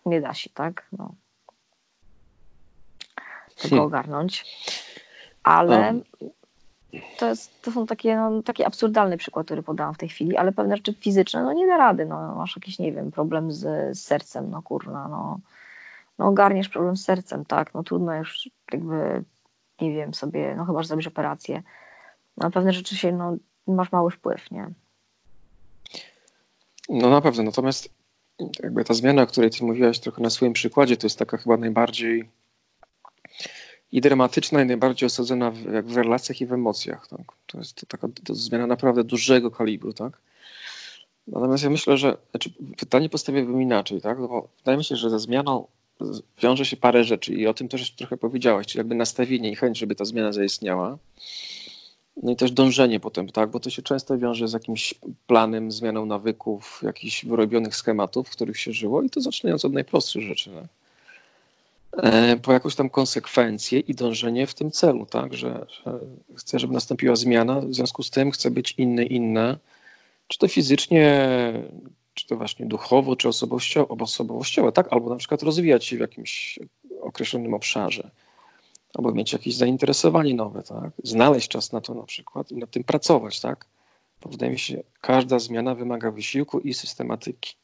nie 0.06 0.20
da 0.20 0.34
się, 0.34 0.50
tak, 0.54 0.86
no. 0.92 1.14
Tego 3.56 3.68
hmm. 3.68 3.86
ogarnąć. 3.86 4.44
Ale 5.42 5.94
to, 7.18 7.28
jest, 7.28 7.62
to 7.62 7.72
są 7.72 7.86
takie, 7.86 8.16
no, 8.16 8.42
taki 8.42 8.64
absurdalny 8.64 9.16
przykład, 9.16 9.46
który 9.46 9.62
podałam 9.62 9.94
w 9.94 9.98
tej 9.98 10.08
chwili, 10.08 10.36
ale 10.36 10.52
pewne 10.52 10.76
rzeczy 10.76 10.94
fizyczne, 10.94 11.42
no 11.42 11.52
nie 11.52 11.66
da 11.66 11.76
rady, 11.76 12.06
no 12.06 12.34
masz 12.34 12.56
jakiś, 12.56 12.78
nie 12.78 12.92
wiem, 12.92 13.10
problem 13.10 13.52
z, 13.52 13.98
z 13.98 14.02
sercem, 14.02 14.50
no 14.50 14.62
kurna, 14.62 15.08
no, 15.08 15.38
no 16.18 16.26
ogarniesz 16.26 16.68
problem 16.68 16.96
z 16.96 17.04
sercem, 17.04 17.44
tak, 17.44 17.74
no 17.74 17.82
trudno 17.82 18.16
już 18.16 18.50
jakby, 18.72 19.24
nie 19.80 19.94
wiem, 19.94 20.14
sobie, 20.14 20.54
no 20.56 20.64
chyba, 20.64 20.82
że 20.82 20.88
zrobisz 20.88 21.06
operację, 21.06 21.62
no 22.36 22.50
pewne 22.50 22.72
rzeczy 22.72 22.96
się, 22.96 23.12
no 23.12 23.36
masz 23.66 23.92
mały 23.92 24.10
wpływ, 24.10 24.50
nie? 24.50 24.70
No 26.88 27.10
na 27.10 27.20
pewno, 27.20 27.42
natomiast 27.42 27.88
jakby 28.62 28.84
ta 28.84 28.94
zmiana, 28.94 29.22
o 29.22 29.26
której 29.26 29.50
ty 29.50 29.64
mówiłaś 29.64 30.00
trochę 30.00 30.22
na 30.22 30.30
swoim 30.30 30.52
przykładzie, 30.52 30.96
to 30.96 31.06
jest 31.06 31.18
taka 31.18 31.36
chyba 31.36 31.56
najbardziej 31.56 32.28
i 33.92 34.00
dramatyczna 34.00 34.62
i 34.62 34.66
najbardziej 34.66 35.06
osadzona 35.06 35.50
w, 35.50 35.72
jak 35.72 35.86
w 35.86 35.96
relacjach 35.96 36.40
i 36.40 36.46
w 36.46 36.52
emocjach. 36.52 37.08
Tak? 37.08 37.32
To 37.46 37.58
jest 37.58 37.74
to 37.74 37.86
taka 37.86 38.08
to 38.24 38.34
zmiana 38.34 38.66
naprawdę 38.66 39.04
dużego 39.04 39.50
kalibru. 39.50 39.92
Tak? 39.92 40.20
Natomiast 41.26 41.64
ja 41.64 41.70
myślę, 41.70 41.96
że 41.96 42.16
znaczy 42.30 42.50
pytanie 42.76 43.08
postawiłbym 43.08 43.62
inaczej. 43.62 44.00
Tak? 44.00 44.18
No 44.18 44.28
bo 44.28 44.48
wydaje 44.58 44.78
mi 44.78 44.84
się, 44.84 44.96
że 44.96 45.10
ze 45.10 45.18
zmianą 45.18 45.66
wiąże 46.42 46.64
się 46.64 46.76
parę 46.76 47.04
rzeczy 47.04 47.34
i 47.34 47.46
o 47.46 47.54
tym 47.54 47.68
też 47.68 47.90
trochę 47.90 48.16
powiedziałaś, 48.16 48.66
czyli 48.66 48.78
jakby 48.78 48.94
nastawienie 48.94 49.50
i 49.50 49.56
chęć, 49.56 49.78
żeby 49.78 49.94
ta 49.94 50.04
zmiana 50.04 50.32
zaistniała. 50.32 50.98
No 52.22 52.32
i 52.32 52.36
też 52.36 52.52
dążenie 52.52 53.00
potem, 53.00 53.28
tak, 53.28 53.50
bo 53.50 53.60
to 53.60 53.70
się 53.70 53.82
często 53.82 54.18
wiąże 54.18 54.48
z 54.48 54.52
jakimś 54.52 54.94
planem, 55.26 55.72
zmianą 55.72 56.06
nawyków, 56.06 56.80
jakichś 56.82 57.24
wyrobionych 57.24 57.76
schematów, 57.76 58.28
w 58.28 58.32
których 58.32 58.58
się 58.58 58.72
żyło 58.72 59.02
i 59.02 59.10
to 59.10 59.20
zaczynając 59.20 59.64
od 59.64 59.72
najprostszych 59.72 60.22
rzeczy. 60.22 60.50
Tak? 60.50 60.81
Po 62.42 62.52
jakąś 62.52 62.74
tam 62.74 62.90
konsekwencję 62.90 63.80
i 63.80 63.94
dążenie 63.94 64.46
w 64.46 64.54
tym 64.54 64.70
celu, 64.70 65.06
tak, 65.06 65.34
że, 65.34 65.66
że 65.84 65.98
chcę, 66.36 66.58
żeby 66.58 66.72
nastąpiła 66.72 67.16
zmiana, 67.16 67.60
w 67.60 67.74
związku 67.74 68.02
z 68.02 68.10
tym 68.10 68.30
chcę 68.30 68.50
być 68.50 68.74
inny, 68.78 69.04
inna, 69.04 69.58
czy 70.28 70.38
to 70.38 70.48
fizycznie, 70.48 71.28
czy 72.14 72.26
to 72.26 72.36
właśnie 72.36 72.66
duchowo, 72.66 73.16
czy 73.16 73.28
osobowościowo, 73.28 73.96
osobowościowo, 74.00 74.72
tak, 74.72 74.92
albo 74.92 75.10
na 75.10 75.16
przykład 75.16 75.42
rozwijać 75.42 75.84
się 75.84 75.96
w 75.96 76.00
jakimś 76.00 76.58
określonym 77.00 77.54
obszarze, 77.54 78.10
albo 78.94 79.12
mieć 79.12 79.32
jakieś 79.32 79.54
zainteresowanie 79.54 80.34
nowe, 80.34 80.62
tak, 80.62 80.90
znaleźć 81.04 81.48
czas 81.48 81.72
na 81.72 81.80
to 81.80 81.94
na 81.94 82.04
przykład 82.04 82.52
i 82.52 82.56
nad 82.56 82.70
tym 82.70 82.84
pracować, 82.84 83.40
tak, 83.40 83.66
bo 84.22 84.30
wydaje 84.30 84.52
mi 84.52 84.58
się, 84.58 84.82
każda 85.00 85.38
zmiana 85.38 85.74
wymaga 85.74 86.10
wysiłku 86.10 86.60
i 86.60 86.74
systematyki. 86.74 87.54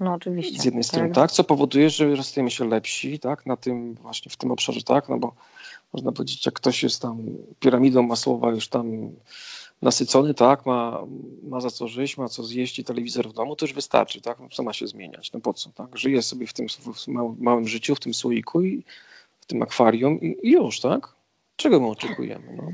No 0.00 0.14
oczywiście. 0.14 0.62
Z 0.62 0.64
jednej 0.64 0.84
strony 0.84 1.08
tak. 1.08 1.14
tak, 1.14 1.32
co 1.32 1.44
powoduje, 1.44 1.90
że 1.90 2.22
stajemy 2.22 2.50
się 2.50 2.68
lepsi, 2.68 3.18
tak, 3.18 3.46
na 3.46 3.56
tym 3.56 3.94
właśnie 3.94 4.30
w 4.30 4.36
tym 4.36 4.50
obszarze, 4.50 4.82
tak, 4.82 5.08
no 5.08 5.18
bo 5.18 5.34
można 5.92 6.12
powiedzieć, 6.12 6.46
jak 6.46 6.54
ktoś 6.54 6.82
jest 6.82 7.02
tam 7.02 7.24
piramidą 7.60 8.02
masłowa 8.02 8.50
już 8.50 8.68
tam 8.68 9.10
nasycony, 9.82 10.34
tak, 10.34 10.66
ma, 10.66 11.04
ma 11.42 11.60
za 11.60 11.70
co 11.70 11.88
żyć, 11.88 12.18
ma 12.18 12.28
co 12.28 12.44
zjeść 12.44 12.78
i 12.78 12.84
telewizor 12.84 13.28
w 13.28 13.32
domu, 13.32 13.56
to 13.56 13.64
już 13.64 13.74
wystarczy, 13.74 14.20
tak, 14.20 14.40
no, 14.40 14.48
co 14.48 14.62
ma 14.62 14.72
się 14.72 14.86
zmieniać, 14.86 15.32
no 15.32 15.40
po 15.40 15.54
co, 15.54 15.70
tak, 15.70 15.98
żyje 15.98 16.22
sobie 16.22 16.46
w 16.46 16.52
tym 16.52 16.66
w 16.68 17.38
małym 17.40 17.68
życiu, 17.68 17.94
w 17.94 18.00
tym 18.00 18.14
słoiku 18.14 18.62
i 18.62 18.84
w 19.40 19.46
tym 19.46 19.62
akwarium 19.62 20.20
i, 20.20 20.36
i 20.42 20.50
już, 20.50 20.80
tak, 20.80 21.14
czego 21.56 21.80
my 21.80 21.86
oczekujemy, 21.86 22.56
no. 22.56 22.72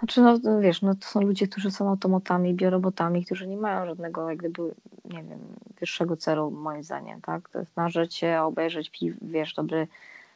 Znaczy, 0.00 0.20
no 0.20 0.60
wiesz, 0.60 0.82
no 0.82 0.94
to 0.94 1.06
są 1.06 1.20
ludzie, 1.20 1.48
którzy 1.48 1.70
są 1.70 1.88
automatami, 1.88 2.54
biorobotami, 2.54 3.24
którzy 3.24 3.46
nie 3.46 3.56
mają 3.56 3.86
żadnego, 3.86 4.30
jak 4.30 4.38
gdyby, 4.38 4.74
nie 5.04 5.22
wiem, 5.22 5.38
wyższego 5.80 6.16
celu, 6.16 6.50
moim 6.50 6.82
zdaniem, 6.84 7.20
tak? 7.20 7.48
To 7.48 7.58
jest 7.58 7.76
narzeć 7.76 8.14
się, 8.14 8.40
obejrzeć, 8.42 8.90
piw, 8.90 9.16
wiesz, 9.22 9.54
dobry 9.54 9.88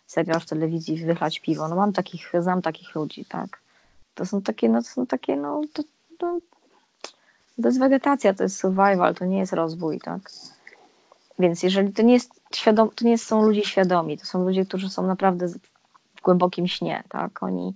serial 0.06 0.40
w 0.40 0.47
telewizji, 0.47 1.04
wychlać 1.04 1.40
piwo. 1.40 1.68
No 1.68 1.76
mam 1.76 1.92
takich, 1.92 2.33
znam 2.40 2.62
takich 2.62 2.94
ludzi, 2.94 3.25
tak? 3.25 3.59
To 4.14 4.26
są 4.26 4.42
takie, 4.42 4.68
no 4.68 4.83
to 4.83 4.88
są 4.88 5.06
takie, 5.06 5.37
no 5.37 5.61
to, 5.73 5.83
to, 6.18 6.38
to 7.62 7.68
jest 7.68 7.78
wegetacja, 7.78 8.35
to 8.35 8.42
jest 8.42 8.56
survival, 8.56 9.14
to 9.14 9.25
nie 9.25 9.38
jest 9.38 9.52
rozwój, 9.52 10.00
tak? 10.00 10.30
Więc 11.38 11.62
jeżeli 11.62 11.92
to 11.92 12.02
nie 12.02 12.14
jest 12.14 12.30
świadom, 12.54 12.90
to 12.90 13.04
nie 13.04 13.18
są 13.18 13.42
ludzie 13.42 13.64
świadomi, 13.64 14.18
to 14.18 14.26
są 14.26 14.44
ludzie, 14.44 14.66
którzy 14.66 14.90
są 14.90 15.06
naprawdę 15.06 15.49
w 15.49 16.23
głębokim 16.23 16.68
śnie, 16.68 17.02
tak? 17.09 17.42
Oni 17.42 17.75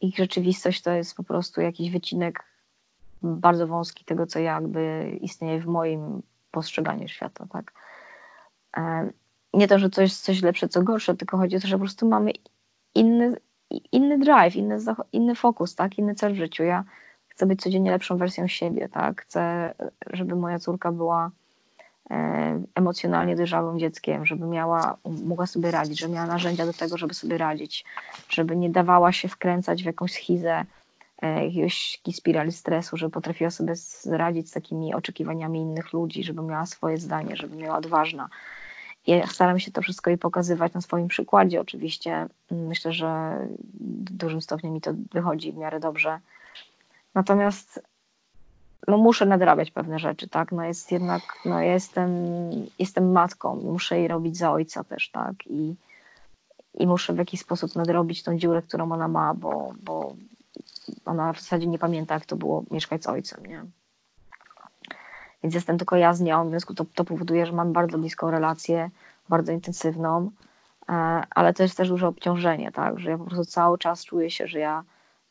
ich 0.00 0.16
rzeczywistość 0.16 0.82
to 0.82 0.90
jest 0.90 1.16
po 1.16 1.24
prostu 1.24 1.60
jakiś 1.60 1.90
wycinek 1.90 2.44
bardzo 3.22 3.66
wąski 3.66 4.04
tego, 4.04 4.26
co 4.26 4.38
jakby 4.38 5.10
istnieje 5.20 5.60
w 5.60 5.66
moim 5.66 6.22
postrzeganiu 6.50 7.08
świata, 7.08 7.46
tak. 7.52 7.72
E, 8.76 9.10
nie 9.54 9.68
to, 9.68 9.78
że 9.78 9.90
coś 9.90 10.14
coś 10.14 10.42
lepsze, 10.42 10.68
co 10.68 10.82
gorsze, 10.82 11.14
tylko 11.14 11.36
chodzi 11.36 11.56
o 11.56 11.60
to, 11.60 11.68
że 11.68 11.76
po 11.76 11.84
prostu 11.84 12.08
mamy 12.08 12.32
inny, 12.94 13.36
inny 13.92 14.18
drive, 14.18 14.56
inny, 14.56 14.78
inny 15.12 15.34
fokus, 15.34 15.74
tak, 15.74 15.98
inny 15.98 16.14
cel 16.14 16.32
w 16.32 16.36
życiu. 16.36 16.62
Ja 16.62 16.84
chcę 17.28 17.46
być 17.46 17.62
codziennie 17.62 17.90
lepszą 17.90 18.16
wersją 18.16 18.48
siebie, 18.48 18.88
tak, 18.88 19.22
chcę, 19.22 19.74
żeby 20.12 20.36
moja 20.36 20.58
córka 20.58 20.92
była 20.92 21.30
emocjonalnie 22.74 23.36
dojrzałym 23.36 23.78
dzieckiem, 23.78 24.26
żeby 24.26 24.46
miała, 24.46 24.96
mogła 25.24 25.46
sobie 25.46 25.70
radzić, 25.70 26.00
żeby 26.00 26.14
miała 26.14 26.26
narzędzia 26.26 26.66
do 26.66 26.72
tego, 26.72 26.98
żeby 26.98 27.14
sobie 27.14 27.38
radzić, 27.38 27.84
żeby 28.28 28.56
nie 28.56 28.70
dawała 28.70 29.12
się 29.12 29.28
wkręcać 29.28 29.82
w 29.82 29.86
jakąś 29.86 30.12
schizę, 30.12 30.64
e, 31.22 31.44
jakiegoś 31.44 32.00
spirali 32.12 32.52
stresu, 32.52 32.96
żeby 32.96 33.12
potrafiła 33.12 33.50
sobie 33.50 33.74
radzić 34.06 34.48
z 34.48 34.52
takimi 34.52 34.94
oczekiwaniami 34.94 35.60
innych 35.60 35.92
ludzi, 35.92 36.24
żeby 36.24 36.42
miała 36.42 36.66
swoje 36.66 36.98
zdanie, 36.98 37.36
żeby 37.36 37.56
miała 37.56 37.78
odważna. 37.78 38.28
Ja 39.06 39.26
staram 39.26 39.58
się 39.58 39.72
to 39.72 39.82
wszystko 39.82 40.10
i 40.10 40.18
pokazywać 40.18 40.72
na 40.72 40.80
swoim 40.80 41.08
przykładzie. 41.08 41.60
Oczywiście 41.60 42.26
myślę, 42.50 42.92
że 42.92 43.38
w 43.80 44.10
dużym 44.10 44.40
stopniu 44.42 44.72
mi 44.72 44.80
to 44.80 44.90
wychodzi 45.12 45.52
w 45.52 45.56
miarę 45.56 45.80
dobrze. 45.80 46.20
Natomiast 47.14 47.82
no 48.86 48.98
muszę 48.98 49.26
nadrabiać 49.26 49.70
pewne 49.70 49.98
rzeczy, 49.98 50.28
tak? 50.28 50.52
No 50.52 50.64
jest 50.64 50.92
jednak, 50.92 51.22
no 51.44 51.60
jestem, 51.60 52.10
jestem 52.78 53.12
matką, 53.12 53.56
muszę 53.56 53.98
jej 53.98 54.08
robić 54.08 54.36
za 54.36 54.52
ojca 54.52 54.84
też, 54.84 55.10
tak? 55.10 55.46
I, 55.46 55.74
i 56.74 56.86
muszę 56.86 57.12
w 57.12 57.18
jakiś 57.18 57.40
sposób 57.40 57.76
nadrobić 57.76 58.22
tą 58.22 58.38
dziurę, 58.38 58.62
którą 58.62 58.92
ona 58.92 59.08
ma, 59.08 59.34
bo, 59.34 59.72
bo 59.82 60.14
ona 61.04 61.32
w 61.32 61.40
zasadzie 61.40 61.66
nie 61.66 61.78
pamięta, 61.78 62.14
jak 62.14 62.26
to 62.26 62.36
było 62.36 62.64
mieszkać 62.70 63.04
z 63.04 63.06
ojcem, 63.06 63.46
nie? 63.46 63.64
Więc 65.42 65.54
jestem 65.54 65.78
tylko 65.78 65.96
ja 65.96 66.14
z 66.14 66.20
nią, 66.20 66.46
w 66.46 66.50
związku 66.50 66.74
to, 66.74 66.84
to 66.94 67.04
powoduje, 67.04 67.46
że 67.46 67.52
mam 67.52 67.72
bardzo 67.72 67.98
bliską 67.98 68.30
relację, 68.30 68.90
bardzo 69.28 69.52
intensywną, 69.52 70.30
e, 70.88 70.92
ale 71.30 71.54
to 71.54 71.62
jest 71.62 71.76
też 71.76 71.88
duże 71.88 72.08
obciążenie, 72.08 72.72
tak? 72.72 72.98
Że 72.98 73.10
ja 73.10 73.18
po 73.18 73.24
prostu 73.24 73.44
cały 73.44 73.78
czas 73.78 74.04
czuję 74.04 74.30
się, 74.30 74.46
że 74.46 74.58
ja 74.58 74.84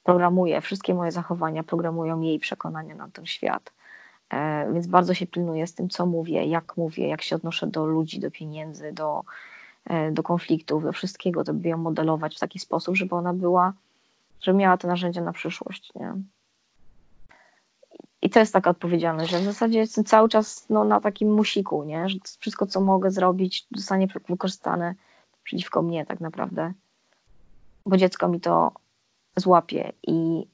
programuje, 0.06 0.62
wszystkie 0.62 0.94
moje 0.94 1.12
zachowania 1.12 1.64
programują 1.64 2.22
jej 2.22 2.40
przekonania 2.40 2.96
na 2.96 3.10
ten 3.10 3.26
świat. 3.26 3.74
E, 4.30 4.74
więc 4.74 4.88
bardzo 4.88 5.14
się 5.14 5.28
pilnuję 5.28 5.68
z 5.68 5.74
tym, 5.74 5.90
co 5.90 6.06
mówię, 6.06 6.46
jak 6.46 6.78
mówię, 6.78 7.08
jak 7.08 7.22
się 7.22 7.36
odnoszę 7.36 7.68
do 7.68 7.86
ludzi, 7.86 8.20
do 8.20 8.32
pieniędzy, 8.32 8.92
do, 8.92 9.24
e, 9.86 10.12
do 10.12 10.24
konfliktów, 10.24 10.84
do 10.84 10.94
wszystkiego, 10.94 11.44
to 11.44 11.54
by 11.54 11.70
ją 11.70 11.78
modelować 11.78 12.36
w 12.36 12.40
taki 12.40 12.60
sposób, 12.60 12.96
żeby 12.96 13.16
ona 13.16 13.34
była, 13.34 13.74
żeby 14.42 14.58
miała 14.58 14.78
te 14.78 14.88
narzędzia 14.88 15.22
na 15.22 15.34
przyszłość. 15.34 15.94
Nie? 15.96 16.14
I 18.22 18.30
to 18.30 18.40
jest 18.40 18.54
taka 18.54 18.70
odpowiedzialność, 18.70 19.32
że 19.32 19.40
w 19.40 19.44
zasadzie 19.44 19.80
jestem 19.80 20.04
cały 20.04 20.30
czas 20.30 20.66
no, 20.70 20.84
na 20.84 21.02
takim 21.02 21.34
musiku, 21.34 21.84
nie? 21.84 22.10
że 22.10 22.18
wszystko, 22.40 22.66
co 22.66 22.82
mogę 22.82 23.12
zrobić, 23.12 23.68
zostanie 23.76 24.08
wykorzystane 24.30 24.96
przeciwko 25.44 25.82
mnie 25.82 26.06
tak 26.06 26.20
naprawdę. 26.20 26.74
Bo 27.86 27.98
dziecko 27.98 28.28
mi 28.28 28.40
to 28.40 28.72
złapie 29.36 29.92
i, 30.08 30.48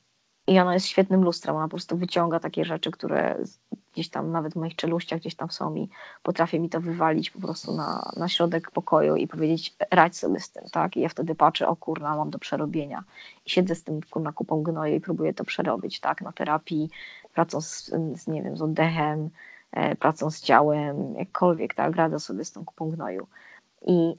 i 0.47 0.59
ona 0.59 0.73
jest 0.73 0.85
świetnym 0.85 1.23
lustrem, 1.23 1.55
ona 1.55 1.65
po 1.65 1.69
prostu 1.69 1.97
wyciąga 1.97 2.39
takie 2.39 2.65
rzeczy, 2.65 2.91
które 2.91 3.38
gdzieś 3.93 4.09
tam 4.09 4.31
nawet 4.31 4.53
w 4.53 4.55
moich 4.55 4.75
czeluściach 4.75 5.19
gdzieś 5.19 5.35
tam 5.35 5.51
są 5.51 5.75
i 5.75 5.89
potrafię 6.23 6.59
mi 6.59 6.69
to 6.69 6.81
wywalić 6.81 7.29
po 7.29 7.39
prostu 7.39 7.75
na, 7.75 8.11
na 8.17 8.27
środek 8.27 8.71
pokoju 8.71 9.15
i 9.15 9.27
powiedzieć 9.27 9.75
radź 9.91 10.17
sobie 10.17 10.39
z 10.39 10.51
tym, 10.51 10.63
tak? 10.71 10.97
I 10.97 11.01
ja 11.01 11.09
wtedy 11.09 11.35
patrzę, 11.35 11.67
o 11.67 11.75
kurna, 11.75 12.15
mam 12.15 12.29
do 12.29 12.39
przerobienia 12.39 13.03
i 13.45 13.50
siedzę 13.50 13.75
z 13.75 13.83
tym 13.83 14.00
na 14.15 14.31
kupą 14.31 14.63
gnoju 14.63 14.95
i 14.95 15.01
próbuję 15.01 15.33
to 15.33 15.43
przerobić, 15.43 16.00
tak? 16.00 16.21
Na 16.21 16.31
terapii, 16.31 16.89
pracą 17.33 17.61
z, 17.61 17.91
z 18.15 18.27
nie 18.27 18.43
wiem, 18.43 18.57
z 18.57 18.61
oddechem, 18.61 19.29
e, 19.71 19.95
pracą 19.95 20.31
z 20.31 20.41
ciałem, 20.41 21.15
jakkolwiek, 21.15 21.73
tak? 21.73 21.95
Radzę 21.95 22.19
sobie 22.19 22.45
z 22.45 22.51
tą 22.51 22.65
kupą 22.65 22.89
gnoju. 22.89 23.27
I 23.88 24.15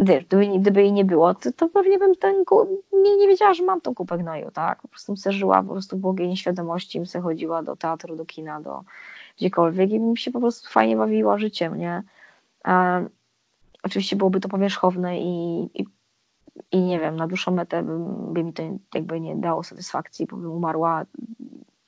wiesz, 0.00 0.24
gdyby, 0.24 0.58
gdyby 0.58 0.82
jej 0.82 0.92
nie 0.92 1.04
było, 1.04 1.34
to, 1.34 1.52
to 1.52 1.68
pewnie 1.68 1.98
bym 1.98 2.14
ten, 2.14 2.44
nie, 2.92 3.16
nie 3.16 3.28
wiedziała, 3.28 3.54
że 3.54 3.64
mam 3.64 3.80
tą 3.80 3.94
kupę 3.94 4.18
gnoju, 4.18 4.50
tak? 4.50 4.82
Po 4.82 4.88
prostu 4.88 5.12
bym 5.12 5.16
se 5.16 5.32
żyła 5.32 5.62
po 5.62 5.72
prostu 5.72 5.96
w 5.96 6.00
błogiej 6.00 6.28
nieświadomości, 6.28 6.98
bym 6.98 7.06
se 7.06 7.20
chodziła 7.20 7.62
do 7.62 7.76
teatru, 7.76 8.16
do 8.16 8.24
kina, 8.24 8.60
do 8.60 8.84
gdziekolwiek 9.38 9.90
i 9.90 10.00
bym 10.00 10.16
się 10.16 10.30
po 10.30 10.40
prostu 10.40 10.70
fajnie 10.70 10.96
bawiła 10.96 11.38
życiem, 11.38 11.78
nie? 11.78 12.02
Oczywiście 13.82 14.16
byłoby 14.16 14.40
to 14.40 14.48
powierzchowne 14.48 15.20
i, 15.20 15.62
i, 15.74 15.84
i 16.72 16.80
nie 16.80 17.00
wiem, 17.00 17.16
na 17.16 17.26
dłuższą 17.26 17.50
metę 17.50 17.82
by, 17.82 17.92
by 18.32 18.44
mi 18.44 18.52
to 18.52 18.62
jakby 18.94 19.20
nie 19.20 19.36
dało 19.36 19.62
satysfakcji, 19.62 20.26
bo 20.26 20.36
bym 20.36 20.52
umarła 20.52 21.04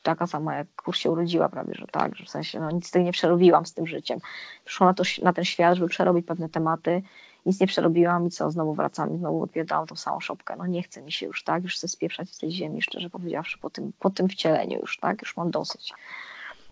taka 0.02 0.26
sama, 0.26 0.54
jak 0.54 0.66
kurs 0.76 0.98
się 0.98 1.10
urodziła 1.10 1.48
prawie, 1.48 1.74
że 1.74 1.86
tak, 1.86 2.16
że 2.16 2.24
w 2.24 2.28
sensie 2.28 2.60
no, 2.60 2.70
nic 2.70 2.86
z 2.86 2.90
tego 2.90 3.04
nie 3.04 3.12
przerobiłam 3.12 3.66
z 3.66 3.74
tym 3.74 3.86
życiem. 3.86 4.18
Przyszłam 4.64 4.90
na, 4.90 4.94
to, 4.94 5.02
na 5.22 5.32
ten 5.32 5.44
świat, 5.44 5.74
żeby 5.74 5.88
przerobić 5.88 6.26
pewne 6.26 6.48
tematy 6.48 7.02
nic 7.46 7.60
nie 7.60 7.66
przerobiłam 7.66 8.26
i 8.26 8.30
co, 8.30 8.50
znowu 8.50 8.74
wracam 8.74 9.18
znowu 9.18 9.42
odwiedzałam 9.42 9.86
tą 9.86 9.96
samą 9.96 10.20
szopkę. 10.20 10.56
No 10.56 10.66
nie 10.66 10.82
chce 10.82 11.02
mi 11.02 11.12
się 11.12 11.26
już, 11.26 11.44
tak? 11.44 11.62
Już 11.62 11.74
chcę 11.74 11.88
spieprzać 11.88 12.30
z 12.30 12.38
tej 12.38 12.52
ziemi, 12.52 12.82
szczerze 12.82 13.10
powiedziawszy, 13.10 13.58
po 13.58 13.70
tym, 13.70 13.92
po 13.98 14.10
tym 14.10 14.28
wcieleniu 14.28 14.80
już, 14.80 14.98
tak? 14.98 15.22
Już 15.22 15.36
mam 15.36 15.50
dosyć. 15.50 15.92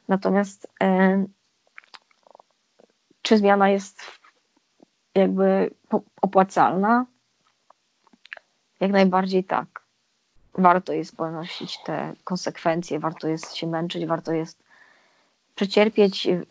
Natomiast 0.08 0.68
e, 0.82 1.24
czy 3.22 3.38
zmiana 3.38 3.68
jest 3.68 4.02
jakby 5.14 5.70
opłacalna? 6.22 7.06
Jak 8.80 8.90
najbardziej 8.90 9.44
tak. 9.44 9.84
Warto 10.54 10.92
jest 10.92 11.16
ponosić 11.16 11.78
te 11.84 12.12
konsekwencje, 12.24 12.98
warto 12.98 13.28
jest 13.28 13.54
się 13.54 13.66
męczyć, 13.66 14.06
warto 14.06 14.32
jest 14.32 14.63
przecierpieć 15.54 16.26
y, 16.26 16.46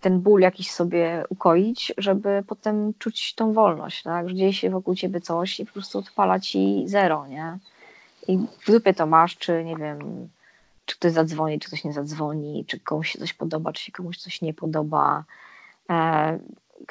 ten 0.00 0.20
ból 0.20 0.40
jakiś 0.40 0.70
sobie 0.70 1.24
ukoić, 1.28 1.92
żeby 1.98 2.44
potem 2.46 2.94
czuć 2.98 3.34
tą 3.34 3.52
wolność, 3.52 4.02
tak? 4.02 4.28
Że 4.28 4.34
dzieje 4.34 4.52
się 4.52 4.70
wokół 4.70 4.94
ciebie 4.94 5.20
coś 5.20 5.60
i 5.60 5.66
po 5.66 5.72
prostu 5.72 5.98
odpala 5.98 6.40
ci 6.40 6.84
zero, 6.86 7.26
nie? 7.26 7.58
I 8.28 8.38
w 8.38 8.70
dupie 8.72 8.94
to 8.94 9.06
masz, 9.06 9.36
czy 9.36 9.64
nie 9.64 9.76
wiem, 9.76 10.28
czy 10.86 10.96
ktoś 10.96 11.12
zadzwoni, 11.12 11.60
czy 11.60 11.68
ktoś 11.68 11.84
nie 11.84 11.92
zadzwoni, 11.92 12.64
czy 12.68 12.80
komuś 12.80 13.10
się 13.10 13.18
coś 13.18 13.32
podoba, 13.32 13.72
czy 13.72 13.84
się 13.84 13.92
komuś 13.92 14.18
coś 14.18 14.42
nie 14.42 14.54
podoba, 14.54 15.24
e, 15.90 16.38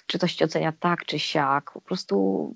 czy 0.05 0.17
ktoś 0.17 0.35
ci 0.35 0.43
ocenia 0.43 0.73
tak, 0.79 1.05
czy 1.05 1.19
siak. 1.19 1.71
Po 1.71 1.81
prostu 1.81 2.55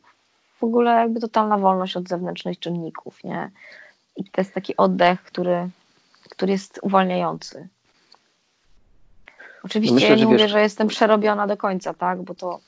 w 0.59 0.63
ogóle 0.63 0.91
jakby 0.91 1.19
totalna 1.19 1.57
wolność 1.57 1.97
od 1.97 2.07
zewnętrznych 2.07 2.59
czynników, 2.59 3.23
nie? 3.23 3.51
I 4.17 4.23
to 4.23 4.41
jest 4.41 4.53
taki 4.53 4.77
oddech, 4.77 5.23
który, 5.23 5.69
który 6.29 6.51
jest 6.51 6.79
uwalniający. 6.81 7.67
Oczywiście 9.65 9.95
Myślę, 9.95 10.09
ja 10.09 10.15
nie 10.15 10.25
mówię, 10.25 10.37
wiesz... 10.37 10.51
że 10.51 10.61
jestem 10.61 10.87
przerobiona 10.87 11.47
do 11.47 11.57
końca, 11.57 11.93
tak? 11.93 12.21
Bo 12.21 12.35
to 12.35 12.59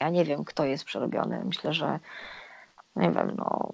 ja 0.00 0.10
nie 0.10 0.24
wiem, 0.24 0.44
kto 0.44 0.64
jest 0.64 0.84
przerobiony. 0.84 1.44
Myślę, 1.44 1.72
że 1.72 1.98
nie 2.96 3.10
wiem, 3.10 3.32
no 3.36 3.70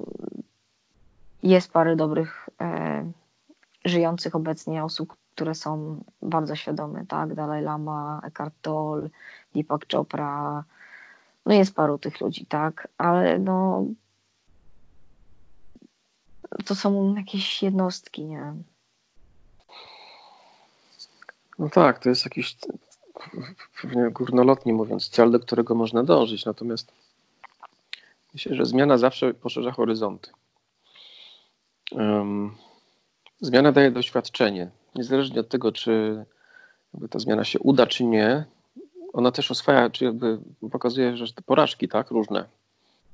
jest 1.42 1.72
parę 1.72 1.96
dobrych 1.96 2.48
e, 2.60 3.12
żyjących 3.84 4.34
obecnie 4.34 4.84
osób, 4.84 5.16
które 5.34 5.54
są 5.54 6.04
bardzo 6.22 6.56
świadome, 6.56 7.06
tak? 7.06 7.34
Dalai 7.34 7.62
Lama, 7.62 8.20
Eckhart 8.24 8.54
Tolle, 8.62 9.08
Deepak 9.54 9.86
Chopra, 9.92 10.64
no 11.46 11.54
jest 11.54 11.74
paru 11.74 11.98
tych 11.98 12.20
ludzi, 12.20 12.46
tak? 12.46 12.88
Ale 12.98 13.38
no 13.38 13.84
to 16.64 16.74
są 16.74 17.14
jakieś 17.14 17.62
jednostki, 17.62 18.24
nie? 18.24 18.54
No 21.62 21.68
tak, 21.68 21.98
to 21.98 22.08
jest 22.08 22.24
jakiś 22.24 22.56
pewnie 23.82 24.10
górnolotnie 24.10 24.72
mówiąc 24.72 25.08
cel, 25.08 25.30
do 25.30 25.40
którego 25.40 25.74
można 25.74 26.02
dążyć. 26.02 26.44
Natomiast 26.44 26.92
myślę, 28.34 28.56
że 28.56 28.64
zmiana 28.64 28.98
zawsze 28.98 29.34
poszerza 29.34 29.72
horyzonty. 29.72 30.30
Zmiana 33.40 33.72
daje 33.72 33.90
doświadczenie. 33.90 34.70
Niezależnie 34.94 35.40
od 35.40 35.48
tego, 35.48 35.72
czy 35.72 36.24
ta 37.10 37.18
zmiana 37.18 37.44
się 37.44 37.58
uda, 37.58 37.86
czy 37.86 38.04
nie, 38.04 38.44
ona 39.12 39.32
też 39.32 39.50
oswaja, 39.50 39.90
czy 39.90 40.04
jakby 40.04 40.38
pokazuje, 40.70 41.16
że 41.16 41.32
te 41.32 41.42
porażki, 41.42 41.88
tak, 41.88 42.10
różne. 42.10 42.44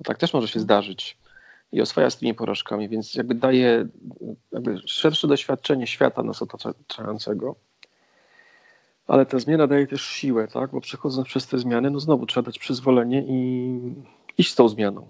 Tak 0.04 0.18
też 0.18 0.34
może 0.34 0.48
się 0.48 0.60
zdarzyć 0.60 1.18
i 1.72 1.82
oswaja 1.82 2.10
z 2.10 2.16
tymi 2.16 2.34
porażkami, 2.34 2.88
więc 2.88 3.14
jakby 3.14 3.34
daje 3.34 3.88
jakby 4.52 4.78
szersze 4.86 5.28
doświadczenie 5.28 5.86
świata 5.86 6.22
nas 6.22 6.42
otaczającego. 6.42 7.67
Ale 9.08 9.26
ta 9.26 9.38
zmiana 9.38 9.66
daje 9.66 9.86
też 9.86 10.02
siłę, 10.02 10.48
tak? 10.48 10.70
Bo 10.70 10.80
przechodząc 10.80 11.28
przez 11.28 11.46
te 11.46 11.58
zmiany, 11.58 11.90
no 11.90 12.00
znowu 12.00 12.26
trzeba 12.26 12.44
dać 12.44 12.58
przyzwolenie 12.58 13.24
i 13.28 13.80
iść 14.38 14.52
z 14.52 14.54
tą 14.54 14.68
zmianą. 14.68 15.08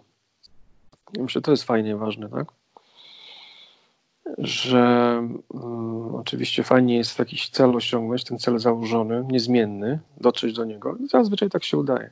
Myślę, 1.19 1.29
że 1.39 1.43
to 1.43 1.51
jest 1.51 1.65
fajnie 1.65 1.97
ważne, 1.97 2.29
tak? 2.29 2.49
Że 4.39 4.83
um, 5.49 6.15
oczywiście 6.15 6.63
fajnie 6.63 6.97
jest 6.97 7.19
jakiś 7.19 7.49
cel 7.49 7.77
osiągnąć, 7.77 8.25
ten 8.25 8.39
cel 8.39 8.59
założony, 8.59 9.25
niezmienny, 9.29 10.01
dotrzeć 10.21 10.53
do 10.53 10.65
niego 10.65 10.97
i 10.97 11.09
zazwyczaj 11.09 11.51
tak 11.51 11.65
się 11.65 11.79
udaje. 11.79 12.11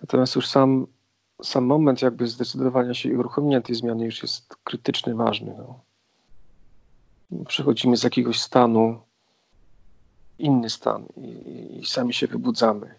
Natomiast 0.00 0.36
już 0.36 0.48
sam 0.48 0.86
sam 1.42 1.64
moment 1.64 2.02
jakby 2.02 2.26
zdecydowania 2.26 2.94
się 2.94 3.08
i 3.08 3.16
uruchomienia 3.16 3.60
tej 3.60 3.74
zmiany 3.74 4.04
już 4.04 4.22
jest 4.22 4.56
krytyczny, 4.64 5.14
ważny. 5.14 5.54
No. 5.58 5.80
Przechodzimy 7.44 7.96
z 7.96 8.02
jakiegoś 8.02 8.40
stanu 8.40 9.00
inny 10.38 10.70
stan 10.70 11.06
i, 11.16 11.78
i, 11.80 11.86
sami 11.86 12.14
się 12.14 12.26
wybudzamy 12.26 12.94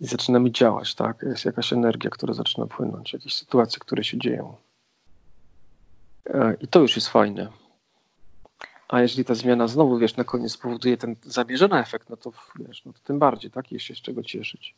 i 0.00 0.06
zaczynamy 0.06 0.50
działać, 0.50 0.94
tak? 0.94 1.22
Jest 1.22 1.44
jakaś 1.44 1.72
energia, 1.72 2.10
która 2.10 2.34
zaczyna 2.34 2.66
płynąć, 2.66 3.12
jakieś 3.12 3.34
sytuacje, 3.34 3.78
które 3.78 4.04
się 4.04 4.18
dzieją. 4.18 4.56
E, 6.26 6.56
I 6.60 6.68
to 6.68 6.80
już 6.80 6.96
jest 6.96 7.08
fajne. 7.08 7.48
A 8.88 9.00
jeżeli 9.00 9.24
ta 9.24 9.34
zmiana 9.34 9.68
znowu, 9.68 9.98
wiesz, 9.98 10.16
na 10.16 10.24
koniec 10.24 10.52
spowoduje 10.52 10.96
ten 10.96 11.16
zamierzony 11.22 11.78
efekt, 11.78 12.10
no 12.10 12.16
to 12.16 12.32
wiesz, 12.56 12.84
no 12.84 12.92
to 12.92 12.98
tym 13.04 13.18
bardziej, 13.18 13.50
tak? 13.50 13.72
Jest 13.72 13.84
się 13.84 13.94
z 13.94 14.00
czego 14.00 14.22
cieszyć. 14.22 14.74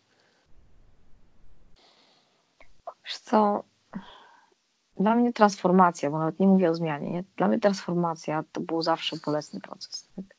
Wiesz 3.04 3.18
co, 3.18 3.64
dla 5.00 5.14
mnie 5.14 5.32
transformacja, 5.32 6.10
bo 6.10 6.18
nawet 6.18 6.40
nie 6.40 6.46
mówię 6.46 6.70
o 6.70 6.74
zmianie, 6.74 7.10
nie? 7.10 7.24
dla 7.36 7.48
mnie 7.48 7.60
transformacja 7.60 8.44
to 8.52 8.60
był 8.60 8.82
zawsze 8.82 9.16
bolesny 9.26 9.60
proces. 9.60 10.08
Tak? 10.16 10.35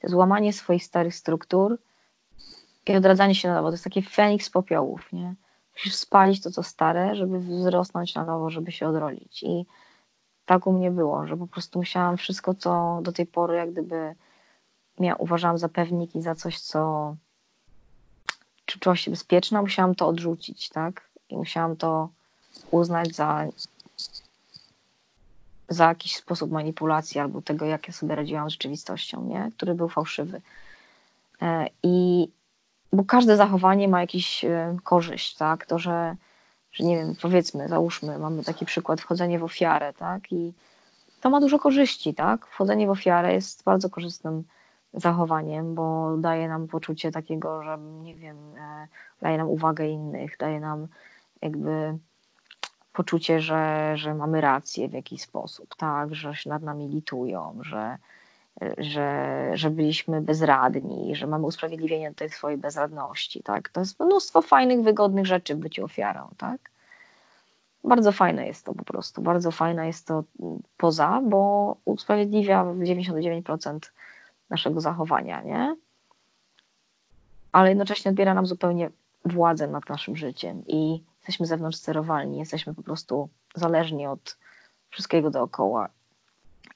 To 0.00 0.06
jest 0.06 0.14
łamanie 0.14 0.52
swoich 0.52 0.84
starych 0.84 1.14
struktur 1.14 1.78
i 2.86 2.96
odradzanie 2.96 3.34
się 3.34 3.48
na 3.48 3.54
nowo. 3.54 3.68
To 3.68 3.74
jest 3.74 3.84
taki 3.84 4.02
feniks 4.02 4.50
popiołów. 4.50 5.12
Nie? 5.12 5.34
Musisz 5.74 5.94
spalić 5.94 6.42
to, 6.42 6.50
co 6.50 6.62
stare, 6.62 7.16
żeby 7.16 7.38
wzrosnąć 7.38 8.14
na 8.14 8.24
nowo, 8.24 8.50
żeby 8.50 8.72
się 8.72 8.88
odrodzić. 8.88 9.42
I 9.42 9.66
tak 10.46 10.66
u 10.66 10.72
mnie 10.72 10.90
było, 10.90 11.26
że 11.26 11.36
po 11.36 11.46
prostu 11.46 11.78
musiałam 11.78 12.16
wszystko, 12.16 12.54
co 12.54 13.00
do 13.02 13.12
tej 13.12 13.26
pory 13.26 13.56
jak 13.56 13.72
gdyby 13.72 14.14
ja 15.00 15.14
uważałam 15.14 15.58
za 15.58 15.68
pewnik 15.68 16.16
i 16.16 16.22
za 16.22 16.34
coś, 16.34 16.60
co 16.60 17.14
czy 18.64 18.78
czuła 18.78 18.96
się 18.96 19.10
bezpieczna, 19.10 19.62
musiałam 19.62 19.94
to 19.94 20.08
odrzucić, 20.08 20.68
tak? 20.68 21.08
i 21.28 21.36
musiałam 21.36 21.76
to 21.76 22.08
uznać 22.70 23.14
za, 23.14 23.46
za 25.68 25.88
jakiś 25.88 26.16
sposób 26.16 26.50
manipulacji 26.50 27.20
albo 27.20 27.42
tego, 27.42 27.64
jak 27.64 27.86
ja 27.88 27.92
sobie 27.94 28.14
radziłam 28.14 28.50
z 28.50 28.52
rzeczywistością, 28.52 29.24
nie? 29.24 29.50
który 29.56 29.74
był 29.74 29.88
fałszywy. 29.88 30.40
E, 31.42 31.66
I 31.82 32.28
bo 32.92 33.04
każde 33.04 33.36
zachowanie 33.36 33.88
ma 33.88 34.00
jakiś 34.00 34.44
e, 34.44 34.76
korzyść, 34.84 35.36
tak? 35.36 35.66
To, 35.66 35.78
że, 35.78 36.16
że 36.72 36.84
nie 36.84 36.96
wiem, 36.96 37.14
powiedzmy, 37.22 37.68
załóżmy, 37.68 38.18
mamy 38.18 38.44
taki 38.44 38.66
przykład 38.66 39.00
wchodzenie 39.00 39.38
w 39.38 39.44
ofiarę, 39.44 39.92
tak? 39.92 40.32
I 40.32 40.52
to 41.20 41.30
ma 41.30 41.40
dużo 41.40 41.58
korzyści, 41.58 42.14
tak? 42.14 42.46
Wchodzenie 42.46 42.86
w 42.86 42.90
ofiarę 42.90 43.34
jest 43.34 43.64
bardzo 43.64 43.90
korzystnym 43.90 44.44
zachowaniem, 44.94 45.74
bo 45.74 46.16
daje 46.16 46.48
nam 46.48 46.68
poczucie 46.68 47.10
takiego, 47.10 47.62
że 47.62 47.78
nie 47.78 48.14
wiem, 48.14 48.36
e, 48.56 48.88
daje 49.22 49.38
nam 49.38 49.48
uwagę 49.48 49.88
innych, 49.88 50.36
daje 50.38 50.60
nam 50.60 50.88
jakby 51.42 51.98
poczucie, 52.98 53.40
że, 53.40 53.92
że 53.96 54.14
mamy 54.14 54.40
rację 54.40 54.88
w 54.88 54.92
jakiś 54.92 55.22
sposób, 55.22 55.74
tak, 55.76 56.14
że 56.14 56.34
się 56.34 56.50
nad 56.50 56.62
nami 56.62 56.88
litują, 56.88 57.58
że, 57.60 57.98
że, 58.78 59.50
że 59.54 59.70
byliśmy 59.70 60.20
bezradni, 60.20 61.16
że 61.16 61.26
mamy 61.26 61.46
usprawiedliwienie 61.46 62.14
tej 62.14 62.30
swojej 62.30 62.58
bezradności, 62.58 63.42
tak. 63.42 63.68
To 63.68 63.80
jest 63.80 64.00
mnóstwo 64.00 64.42
fajnych, 64.42 64.82
wygodnych 64.82 65.26
rzeczy 65.26 65.54
byciu 65.54 65.84
ofiarą, 65.84 66.28
tak. 66.38 66.70
Bardzo 67.84 68.12
fajne 68.12 68.46
jest 68.46 68.64
to 68.64 68.74
po 68.74 68.84
prostu, 68.84 69.22
bardzo 69.22 69.50
fajne 69.50 69.86
jest 69.86 70.06
to 70.06 70.24
poza, 70.76 71.20
bo 71.24 71.76
usprawiedliwia 71.84 72.64
99% 72.64 73.78
naszego 74.50 74.80
zachowania, 74.80 75.42
nie? 75.42 75.76
Ale 77.52 77.68
jednocześnie 77.68 78.10
odbiera 78.10 78.34
nam 78.34 78.46
zupełnie 78.46 78.90
władzę 79.24 79.68
nad 79.68 79.88
naszym 79.88 80.16
życiem 80.16 80.62
i 80.66 81.02
jesteśmy 81.18 81.46
zewnątrz 81.46 81.78
sterowalni, 81.78 82.38
jesteśmy 82.38 82.74
po 82.74 82.82
prostu 82.82 83.28
zależni 83.54 84.06
od 84.06 84.36
wszystkiego 84.90 85.30
dookoła. 85.30 85.88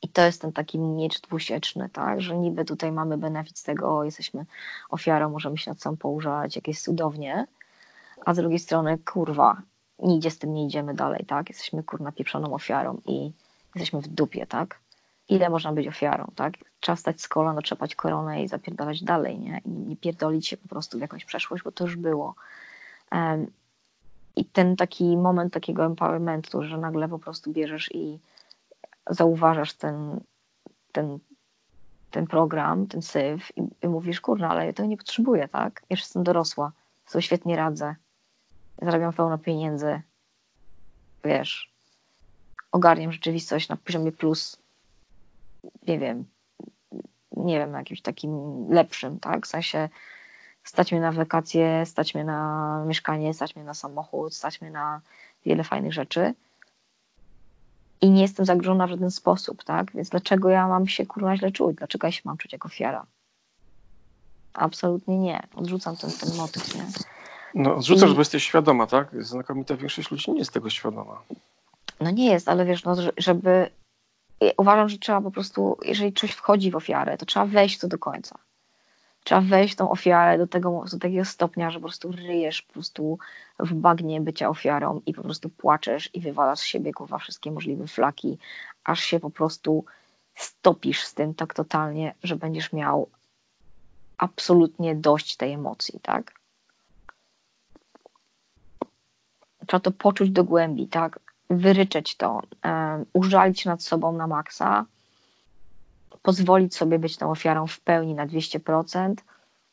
I 0.02 0.08
to 0.08 0.22
jest 0.22 0.42
ten 0.42 0.52
taki 0.52 0.78
miecz 0.78 1.20
dwusieczny, 1.20 1.88
tak, 1.88 2.20
że 2.20 2.36
niby 2.36 2.64
tutaj 2.64 2.92
mamy 2.92 3.18
benefit 3.18 3.58
z 3.58 3.62
tego, 3.62 4.04
jesteśmy 4.04 4.46
ofiarą, 4.90 5.30
możemy 5.30 5.58
się 5.58 5.70
nad 5.70 5.80
sobą 5.80 5.96
poużać, 5.96 6.56
jak 6.56 6.68
jest 6.68 6.84
cudownie, 6.84 7.46
a 8.26 8.34
z 8.34 8.36
drugiej 8.36 8.58
strony, 8.58 8.98
kurwa, 8.98 9.62
nigdzie 9.98 10.30
z 10.30 10.38
tym 10.38 10.54
nie 10.54 10.66
idziemy 10.66 10.94
dalej, 10.94 11.24
tak, 11.26 11.48
jesteśmy 11.48 11.82
kurna 11.82 12.12
pieprzoną 12.12 12.54
ofiarą 12.54 13.00
i 13.06 13.32
jesteśmy 13.74 14.00
w 14.00 14.08
dupie, 14.08 14.46
tak. 14.46 14.78
Ile 15.28 15.50
można 15.50 15.72
być 15.72 15.88
ofiarą, 15.88 16.32
tak? 16.34 16.54
Trzeba 16.80 16.96
stać 16.96 17.20
z 17.20 17.28
kolan, 17.28 17.58
otrzepać 17.58 17.94
koronę 17.94 18.42
i 18.42 18.48
zapierdalać 18.48 19.02
dalej, 19.02 19.38
nie? 19.38 19.60
I 19.64 19.70
nie 19.70 19.96
pierdolić 19.96 20.48
się 20.48 20.56
po 20.56 20.68
prostu 20.68 20.98
w 20.98 21.00
jakąś 21.00 21.24
przeszłość, 21.24 21.62
bo 21.62 21.72
to 21.72 21.84
już 21.84 21.96
było. 21.96 22.34
Um, 23.12 23.46
i 24.36 24.44
ten 24.44 24.76
taki 24.76 25.16
moment 25.16 25.52
takiego 25.52 25.84
empowermentu, 25.84 26.62
że 26.62 26.78
nagle 26.78 27.08
po 27.08 27.18
prostu 27.18 27.52
bierzesz 27.52 27.94
i 27.94 28.18
zauważasz 29.10 29.72
ten, 29.72 30.20
ten, 30.92 31.18
ten 32.10 32.26
program, 32.26 32.86
ten 32.86 33.02
syf 33.02 33.56
i, 33.56 33.62
i 33.82 33.88
mówisz, 33.88 34.20
kurna, 34.20 34.48
ale 34.48 34.66
ja 34.66 34.72
tego 34.72 34.88
nie 34.88 34.96
potrzebuję, 34.96 35.48
tak? 35.48 35.82
Już 35.90 36.00
jestem 36.00 36.22
dorosła, 36.22 36.72
sobie 37.06 37.22
świetnie 37.22 37.56
radzę, 37.56 37.94
zarabiam 38.82 39.12
pełno 39.12 39.38
pieniędzy, 39.38 40.02
wiesz, 41.24 41.72
ogarniam 42.72 43.12
rzeczywistość 43.12 43.68
na 43.68 43.76
poziomie 43.76 44.12
plus, 44.12 44.56
nie 45.86 45.98
wiem, 45.98 46.24
nie 47.36 47.58
wiem, 47.58 47.70
na 47.70 47.78
jakimś 47.78 48.02
takim 48.02 48.66
lepszym, 48.70 49.20
tak? 49.20 49.46
W 49.46 49.48
sensie 49.48 49.88
stać 50.64 50.92
mnie 50.92 51.00
na 51.00 51.12
wakacje, 51.12 51.86
stać 51.86 52.14
mnie 52.14 52.24
na 52.24 52.84
mieszkanie, 52.86 53.34
stać 53.34 53.56
mnie 53.56 53.64
na 53.64 53.74
samochód, 53.74 54.34
stać 54.34 54.60
mnie 54.60 54.70
na 54.70 55.00
wiele 55.46 55.64
fajnych 55.64 55.92
rzeczy. 55.92 56.34
I 58.00 58.10
nie 58.10 58.22
jestem 58.22 58.46
zagrożona 58.46 58.86
w 58.86 58.90
żaden 58.90 59.10
sposób, 59.10 59.64
tak? 59.64 59.92
Więc 59.92 60.08
dlaczego 60.08 60.48
ja 60.48 60.68
mam 60.68 60.88
się 60.88 61.06
kurwa 61.06 61.36
źle 61.36 61.52
czuć? 61.52 61.76
Dlaczego 61.76 62.06
ja 62.06 62.12
się 62.12 62.22
mam 62.24 62.36
czuć 62.36 62.52
jako 62.52 62.66
ofiara? 62.66 63.06
Absolutnie 64.54 65.18
nie. 65.18 65.42
Odrzucam 65.54 65.96
ten, 65.96 66.10
ten 66.10 66.36
motyw, 66.36 66.74
nie? 66.74 66.84
No, 67.54 67.74
odrzucasz, 67.74 68.10
I... 68.10 68.14
bo 68.14 68.20
jesteś 68.20 68.44
świadoma, 68.44 68.86
tak? 68.86 69.24
Znakomita 69.24 69.76
większość 69.76 70.10
ludzi 70.10 70.32
nie 70.32 70.38
jest 70.38 70.52
tego 70.52 70.70
świadoma. 70.70 71.22
No 72.00 72.10
nie 72.10 72.30
jest, 72.30 72.48
ale 72.48 72.64
wiesz, 72.64 72.84
no, 72.84 72.94
żeby... 73.16 73.70
Uważam, 74.56 74.88
że 74.88 74.98
trzeba 74.98 75.20
po 75.20 75.30
prostu, 75.30 75.78
jeżeli 75.84 76.12
coś 76.12 76.30
wchodzi 76.30 76.70
w 76.70 76.76
ofiarę, 76.76 77.18
to 77.18 77.26
trzeba 77.26 77.46
wejść 77.46 77.78
to 77.78 77.88
do 77.88 77.98
końca 77.98 78.38
trzeba 79.24 79.40
wejść 79.40 79.74
tą 79.74 79.90
ofiarę 79.90 80.38
do 80.38 80.46
tego 80.46 80.84
do 80.92 80.98
takiego 80.98 81.24
stopnia, 81.24 81.70
że 81.70 81.78
po 81.78 81.86
prostu 81.86 82.12
ryjesz 82.12 82.62
po 82.62 82.72
prostu 82.72 83.18
w 83.58 83.74
bagnie 83.74 84.20
bycia 84.20 84.48
ofiarą 84.48 85.00
i 85.06 85.14
po 85.14 85.22
prostu 85.22 85.48
płaczesz 85.48 86.10
i 86.14 86.20
wywalasz 86.20 86.58
z 86.58 86.64
siebie 86.64 86.92
kurwa 86.92 87.18
wszystkie 87.18 87.50
możliwe 87.50 87.86
flaki, 87.86 88.38
aż 88.84 89.00
się 89.00 89.20
po 89.20 89.30
prostu 89.30 89.84
stopisz 90.34 91.04
z 91.04 91.14
tym 91.14 91.34
tak 91.34 91.54
totalnie, 91.54 92.14
że 92.22 92.36
będziesz 92.36 92.72
miał 92.72 93.08
absolutnie 94.18 94.94
dość 94.94 95.36
tej 95.36 95.52
emocji, 95.52 96.00
tak? 96.02 96.34
Trzeba 99.66 99.80
to 99.80 99.90
poczuć 99.90 100.30
do 100.30 100.44
głębi, 100.44 100.88
tak? 100.88 101.20
Wyryczeć 101.50 102.16
to, 102.16 102.42
um, 102.64 103.06
użalić 103.12 103.64
nad 103.64 103.82
sobą 103.82 104.12
na 104.12 104.26
maksa, 104.26 104.84
pozwolić 106.22 106.76
sobie 106.76 106.98
być 106.98 107.16
tą 107.16 107.30
ofiarą 107.30 107.66
w 107.66 107.80
pełni 107.80 108.14
na 108.14 108.26
200%, 108.26 109.14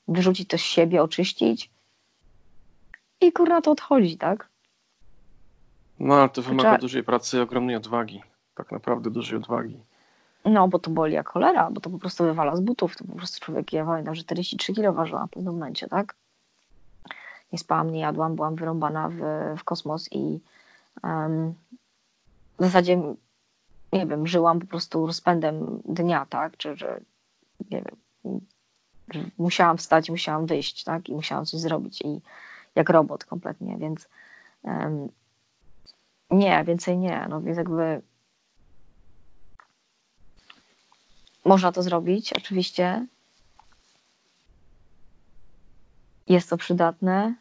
wyrzucić 0.08 0.50
to 0.50 0.58
z 0.58 0.62
siebie, 0.62 1.04
oczyścić 1.04 1.70
i 3.22 3.32
kurna 3.32 3.62
to 3.62 3.72
odchodzi, 3.72 4.18
tak? 4.18 4.50
No, 6.00 6.16
ale 6.16 6.30
to 6.30 6.42
wymaga 6.42 6.70
Trzeba... 6.70 6.78
dużej 6.78 7.04
pracy 7.04 7.38
i 7.38 7.40
ogromnej 7.40 7.76
odwagi. 7.76 8.24
Tak 8.56 8.72
naprawdę 8.72 9.10
dużej 9.12 9.38
odwagi. 9.38 9.80
No, 10.46 10.68
bo 10.68 10.80
to 10.80 10.92
boli 10.92 11.14
jak 11.14 11.30
cholera, 11.30 11.72
bo 11.72 11.82
to 11.82 11.90
po 11.90 12.00
prostu 12.00 12.24
wywala 12.24 12.56
z 12.56 12.60
butów. 12.60 12.96
To 12.96 13.04
po 13.06 13.16
prostu 13.16 13.46
człowiek, 13.46 13.74
ja 13.74 13.86
pamiętam, 13.86 14.16
że 14.16 14.24
43 14.24 14.74
kilo 14.74 14.94
ważyłam 14.94 15.28
w 15.28 15.32
pewnym 15.32 15.54
momencie, 15.54 15.88
tak? 15.88 16.16
Nie 17.52 17.60
spałam, 17.60 17.92
nie 17.92 18.00
jadłam, 18.00 18.36
byłam 18.36 18.56
wyrąbana 18.56 19.10
w, 19.10 19.20
w 19.58 19.64
kosmos 19.64 20.10
i 20.12 20.40
um, 21.04 21.54
w 22.60 22.64
zasadzie, 22.64 23.02
nie 23.94 24.08
wiem, 24.08 24.28
żyłam 24.28 24.60
po 24.60 24.68
prostu 24.68 25.08
rozpędem 25.08 25.82
dnia, 25.86 26.26
tak? 26.30 26.58
Czy, 26.58 26.76
że, 26.76 27.02
nie 27.72 27.84
wiem, 27.84 28.42
musiałam 29.38 29.78
wstać, 29.78 30.10
musiałam 30.10 30.46
wyjść, 30.46 30.84
tak? 30.84 31.10
I 31.10 31.14
musiałam 31.14 31.46
coś 31.46 31.60
zrobić 31.60 32.02
i 32.02 32.22
jak 32.76 32.90
robot 32.90 33.26
kompletnie, 33.26 33.78
więc 33.78 34.10
um, 34.64 35.10
nie, 36.32 36.64
więcej 36.64 36.98
nie. 36.98 37.28
No 37.30 37.42
więc 37.42 37.58
jakby 37.58 38.02
Można 41.46 41.72
to 41.72 41.84
zrobić, 41.84 42.34
oczywiście. 42.34 43.08
Jest 46.28 46.50
to 46.50 46.58
przydatne, 46.58 47.36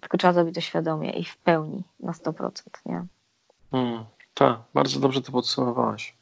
tylko 0.00 0.18
trzeba 0.18 0.32
zrobić 0.32 0.54
to 0.54 0.60
świadomie 0.60 1.10
i 1.10 1.24
w 1.24 1.36
pełni, 1.36 1.82
na 2.00 2.12
100%, 2.12 2.50
nie? 2.86 3.06
Mm, 3.72 4.04
tak, 4.34 4.58
bardzo 4.74 5.00
dobrze 5.00 5.22
to 5.22 5.32
podsumowałaś. 5.32 6.14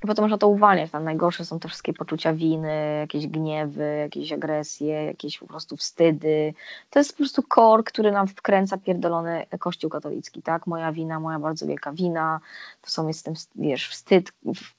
Potem 0.00 0.24
można 0.24 0.38
to 0.38 0.48
uwalniać. 0.48 0.90
Tam 0.90 1.04
najgorsze 1.04 1.44
są 1.44 1.60
te 1.60 1.68
wszystkie 1.68 1.92
poczucia 1.92 2.32
winy, 2.32 2.96
jakieś 3.00 3.26
gniewy, 3.26 3.96
jakieś 4.00 4.32
agresje, 4.32 5.04
jakieś 5.04 5.38
po 5.38 5.46
prostu 5.46 5.76
wstydy. 5.76 6.54
To 6.90 6.98
jest 6.98 7.12
po 7.12 7.16
prostu 7.16 7.42
kor, 7.42 7.84
który 7.84 8.12
nam 8.12 8.28
wkręca 8.28 8.78
pierdolony 8.78 9.46
kościół 9.58 9.90
katolicki, 9.90 10.42
tak? 10.42 10.66
Moja 10.66 10.92
wina, 10.92 11.20
moja 11.20 11.38
bardzo 11.38 11.66
wielka 11.66 11.92
wina. 11.92 12.40
To 12.82 12.90
są, 12.90 13.08
jestem, 13.08 13.34
wiesz, 13.54 13.88
wstyd 13.88 14.32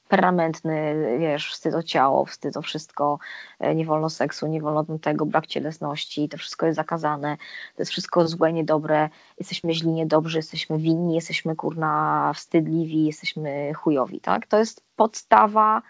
permanentny, 0.10 0.96
wiesz, 1.20 1.52
wstyd 1.52 1.76
o 1.76 1.84
ciało, 1.84 2.26
wstyd 2.26 2.58
o 2.58 2.62
wszystko. 2.62 3.20
E, 3.60 3.76
nie 3.76 3.86
wolno 3.86 4.10
seksu, 4.10 4.48
nie 4.48 4.62
wolno 4.62 4.86
tego, 5.02 5.26
brak 5.26 5.48
cielesności. 5.48 6.30
To 6.30 6.38
wszystko 6.38 6.66
jest 6.66 6.76
zakazane. 6.76 7.38
To 7.76 7.82
jest 7.82 7.92
wszystko 7.92 8.28
złe, 8.28 8.54
niedobre. 8.54 9.10
Jesteśmy 9.38 9.74
źli, 9.74 9.92
niedobrzy, 9.92 10.38
jesteśmy 10.38 10.78
winni, 10.78 11.16
jesteśmy 11.16 11.56
kurna 11.56 12.32
wstydliwi, 12.36 13.06
jesteśmy 13.06 13.74
chujowi, 13.74 14.20
tak? 14.20 14.48
To 14.48 14.58
jest 14.58 14.84
podstawa 14.96 15.82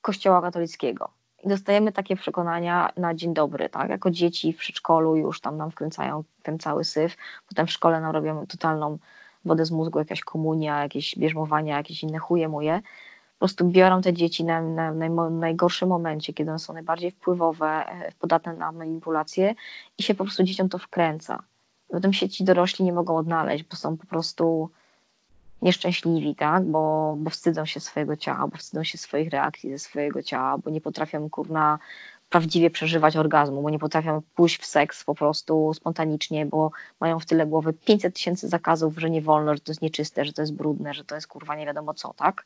Kościoła 0.00 0.42
katolickiego. 0.42 1.10
I 1.44 1.48
dostajemy 1.48 1.92
takie 1.92 2.16
przekonania 2.16 2.88
na 2.96 3.14
dzień 3.14 3.34
dobry, 3.34 3.68
tak? 3.68 3.90
Jako 3.90 4.10
dzieci 4.10 4.52
w 4.52 4.56
przedszkolu 4.56 5.16
już 5.16 5.40
tam 5.40 5.56
nam 5.56 5.70
wkręcają 5.70 6.24
ten 6.42 6.58
cały 6.58 6.84
syf, 6.84 7.16
potem 7.48 7.66
w 7.66 7.72
szkole 7.72 8.00
nam 8.00 8.12
robią 8.12 8.46
totalną 8.46 8.98
wodę 9.44 9.64
z 9.64 9.70
mózgu, 9.70 9.98
jakaś 9.98 10.20
komunia, 10.20 10.82
jakieś 10.82 11.16
bierzmowania, 11.16 11.76
jakieś 11.76 12.02
inne 12.02 12.18
chuje 12.18 12.48
moje. 12.48 12.80
Po 13.38 13.46
prostu 13.46 13.64
biorą 13.64 14.02
te 14.02 14.12
dzieci 14.12 14.44
na, 14.44 14.62
na, 14.62 14.92
na 14.92 15.30
najgorszym 15.30 15.88
momencie, 15.88 16.32
kiedy 16.32 16.50
one 16.50 16.58
są 16.58 16.72
najbardziej 16.72 17.10
wpływowe, 17.10 17.66
e, 17.66 18.12
podatne 18.18 18.54
na 18.54 18.72
manipulacje 18.72 19.54
i 19.98 20.02
się 20.02 20.14
po 20.14 20.24
prostu 20.24 20.42
dzieciom 20.42 20.68
to 20.68 20.78
wkręca. 20.78 21.42
Potem 21.88 22.12
się 22.12 22.28
ci 22.28 22.44
dorośli 22.44 22.84
nie 22.84 22.92
mogą 22.92 23.16
odnaleźć, 23.16 23.64
bo 23.64 23.76
są 23.76 23.96
po 23.96 24.06
prostu 24.06 24.70
nieszczęśliwi, 25.62 26.34
tak? 26.34 26.64
Bo, 26.64 27.14
bo 27.18 27.30
wstydzą 27.30 27.66
się 27.66 27.80
swojego 27.80 28.16
ciała, 28.16 28.46
bo 28.46 28.56
wstydzą 28.56 28.84
się 28.84 28.98
swoich 28.98 29.30
reakcji 29.30 29.70
ze 29.70 29.78
swojego 29.78 30.22
ciała, 30.22 30.58
bo 30.58 30.70
nie 30.70 30.80
potrafią 30.80 31.30
kurna 31.30 31.78
prawdziwie 32.30 32.70
przeżywać 32.70 33.16
orgazmu, 33.16 33.62
bo 33.62 33.70
nie 33.70 33.78
potrafią 33.78 34.22
pójść 34.34 34.60
w 34.60 34.66
seks 34.66 35.04
po 35.04 35.14
prostu 35.14 35.74
spontanicznie, 35.74 36.46
bo 36.46 36.70
mają 37.00 37.18
w 37.18 37.26
tyle 37.26 37.46
głowy 37.46 37.72
500 37.72 38.14
tysięcy 38.14 38.48
zakazów, 38.48 38.98
że 38.98 39.10
nie 39.10 39.22
wolno, 39.22 39.54
że 39.54 39.60
to 39.60 39.72
jest 39.72 39.82
nieczyste, 39.82 40.24
że 40.24 40.32
to 40.32 40.42
jest 40.42 40.54
brudne, 40.54 40.94
że 40.94 41.04
to 41.04 41.14
jest 41.14 41.26
kurwa 41.26 41.56
nie 41.56 41.66
wiadomo 41.66 41.94
co, 41.94 42.14
tak? 42.14 42.44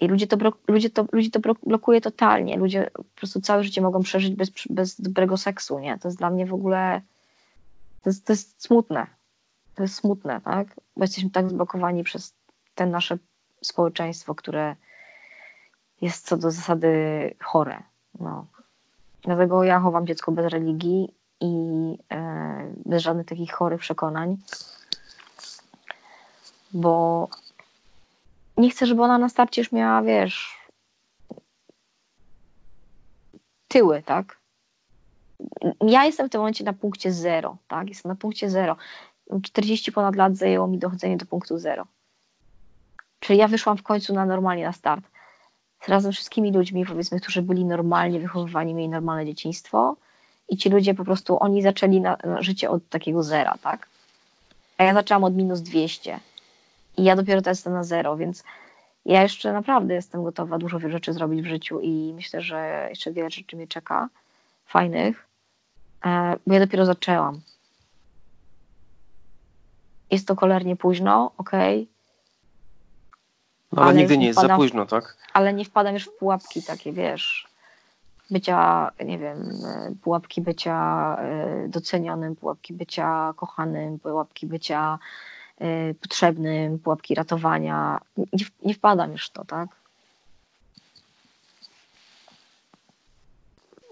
I 0.00 0.08
ludzie 0.08 0.26
to, 0.26 0.36
ludzie 0.68 0.90
to, 0.90 1.06
ludzie 1.12 1.30
to 1.30 1.40
blokuje 1.62 2.00
totalnie. 2.00 2.56
Ludzie 2.56 2.90
po 2.94 3.04
prostu 3.16 3.40
całe 3.40 3.64
życie 3.64 3.80
mogą 3.80 4.02
przeżyć 4.02 4.34
bez, 4.34 4.50
bez 4.70 5.00
dobrego 5.00 5.36
seksu, 5.36 5.78
nie? 5.78 5.98
To 5.98 6.08
jest 6.08 6.18
dla 6.18 6.30
mnie 6.30 6.46
w 6.46 6.54
ogóle, 6.54 7.00
to 8.02 8.10
jest, 8.10 8.26
to 8.26 8.32
jest 8.32 8.62
smutne 8.62 9.06
to 9.74 9.82
jest 9.82 9.94
smutne, 9.94 10.40
tak? 10.40 10.68
Bo 10.96 11.04
jesteśmy 11.04 11.30
tak 11.30 11.50
zblokowani 11.50 12.04
przez 12.04 12.34
te 12.74 12.86
nasze 12.86 13.18
społeczeństwo, 13.62 14.34
które 14.34 14.76
jest 16.00 16.26
co 16.26 16.36
do 16.36 16.50
zasady 16.50 17.34
chore. 17.40 17.82
No. 18.20 18.46
Dlatego 19.22 19.64
ja 19.64 19.80
chowam 19.80 20.06
dziecko 20.06 20.32
bez 20.32 20.46
religii 20.46 21.14
i 21.40 21.54
e, 22.12 22.72
bez 22.86 23.02
żadnych 23.02 23.26
takich 23.26 23.52
chorych 23.52 23.80
przekonań, 23.80 24.36
bo 26.72 27.28
nie 28.62 28.70
chcę, 28.70 28.86
żeby 28.86 29.02
ona 29.02 29.18
na 29.18 29.28
starcie 29.28 29.60
już 29.60 29.72
miała, 29.72 30.02
wiesz, 30.02 30.58
tyły, 33.68 34.02
tak? 34.02 34.38
Ja 35.80 36.04
jestem 36.04 36.28
w 36.28 36.30
tym 36.30 36.40
momencie 36.40 36.64
na 36.64 36.72
punkcie 36.72 37.12
zero, 37.12 37.56
tak? 37.68 37.88
Jestem 37.88 38.10
na 38.10 38.16
punkcie 38.16 38.50
zero. 38.50 38.76
40 39.42 39.92
ponad 39.92 40.16
lat 40.16 40.36
zajęło 40.36 40.66
mi 40.66 40.78
dochodzenie 40.78 41.16
do 41.16 41.26
punktu 41.26 41.58
zero. 41.58 41.86
Czyli 43.20 43.38
ja 43.38 43.48
wyszłam 43.48 43.76
w 43.76 43.82
końcu 43.82 44.14
na 44.14 44.26
normalnie 44.26 44.64
na 44.64 44.72
start. 44.72 45.04
Razem 45.88 46.12
z 46.12 46.16
wszystkimi 46.16 46.52
ludźmi, 46.52 46.86
powiedzmy, 46.86 47.20
którzy 47.20 47.42
byli 47.42 47.64
normalnie 47.64 48.20
wychowywani, 48.20 48.74
mieli 48.74 48.88
normalne 48.88 49.26
dzieciństwo 49.26 49.96
i 50.48 50.56
ci 50.56 50.70
ludzie 50.70 50.94
po 50.94 51.04
prostu, 51.04 51.38
oni 51.40 51.62
zaczęli 51.62 52.00
na, 52.00 52.16
na 52.24 52.42
życie 52.42 52.70
od 52.70 52.88
takiego 52.88 53.22
zera, 53.22 53.54
tak? 53.62 53.88
A 54.78 54.84
ja 54.84 54.94
zaczęłam 54.94 55.24
od 55.24 55.36
minus 55.36 55.60
200 55.60 56.20
i 56.96 57.04
ja 57.04 57.16
dopiero 57.16 57.42
teraz 57.42 57.58
jestem 57.58 57.72
na 57.72 57.84
zero, 57.84 58.16
więc 58.16 58.44
ja 59.04 59.22
jeszcze 59.22 59.52
naprawdę 59.52 59.94
jestem 59.94 60.24
gotowa 60.24 60.58
dużo 60.58 60.78
rzeczy 60.78 61.12
zrobić 61.12 61.42
w 61.42 61.46
życiu 61.46 61.80
i 61.80 62.12
myślę, 62.14 62.40
że 62.40 62.86
jeszcze 62.90 63.12
wiele 63.12 63.30
rzeczy 63.30 63.56
mnie 63.56 63.66
czeka, 63.66 64.08
fajnych, 64.66 65.26
e, 66.04 66.36
bo 66.46 66.54
ja 66.54 66.60
dopiero 66.60 66.84
zaczęłam. 66.84 67.40
Jest 70.10 70.28
to 70.28 70.36
cholernie 70.36 70.76
późno, 70.76 71.30
okej. 71.38 71.82
Okay. 71.82 71.92
No, 73.72 73.82
ale, 73.82 73.90
ale 73.90 73.98
nigdy 73.98 74.18
nie 74.18 74.26
jest 74.26 74.38
wpadam, 74.38 74.56
za 74.56 74.62
późno, 74.62 74.86
tak? 74.86 75.16
Ale 75.32 75.52
nie 75.52 75.64
wpadam 75.64 75.94
już 75.94 76.04
w 76.04 76.16
pułapki 76.16 76.62
takie, 76.62 76.92
wiesz, 76.92 77.48
bycia, 78.30 78.90
nie 79.04 79.18
wiem, 79.18 79.50
pułapki 80.02 80.40
bycia 80.40 81.16
e, 81.20 81.68
docenionym, 81.68 82.36
pułapki 82.36 82.74
bycia 82.74 83.34
kochanym, 83.36 83.98
pułapki 83.98 84.46
bycia 84.46 84.98
e, 84.98 85.31
potrzebnym, 86.00 86.78
pułapki 86.78 87.14
ratowania. 87.14 88.00
Nie, 88.16 88.46
nie 88.64 88.74
wpadam 88.74 89.12
już 89.12 89.26
w 89.26 89.32
to, 89.32 89.44
tak? 89.44 89.68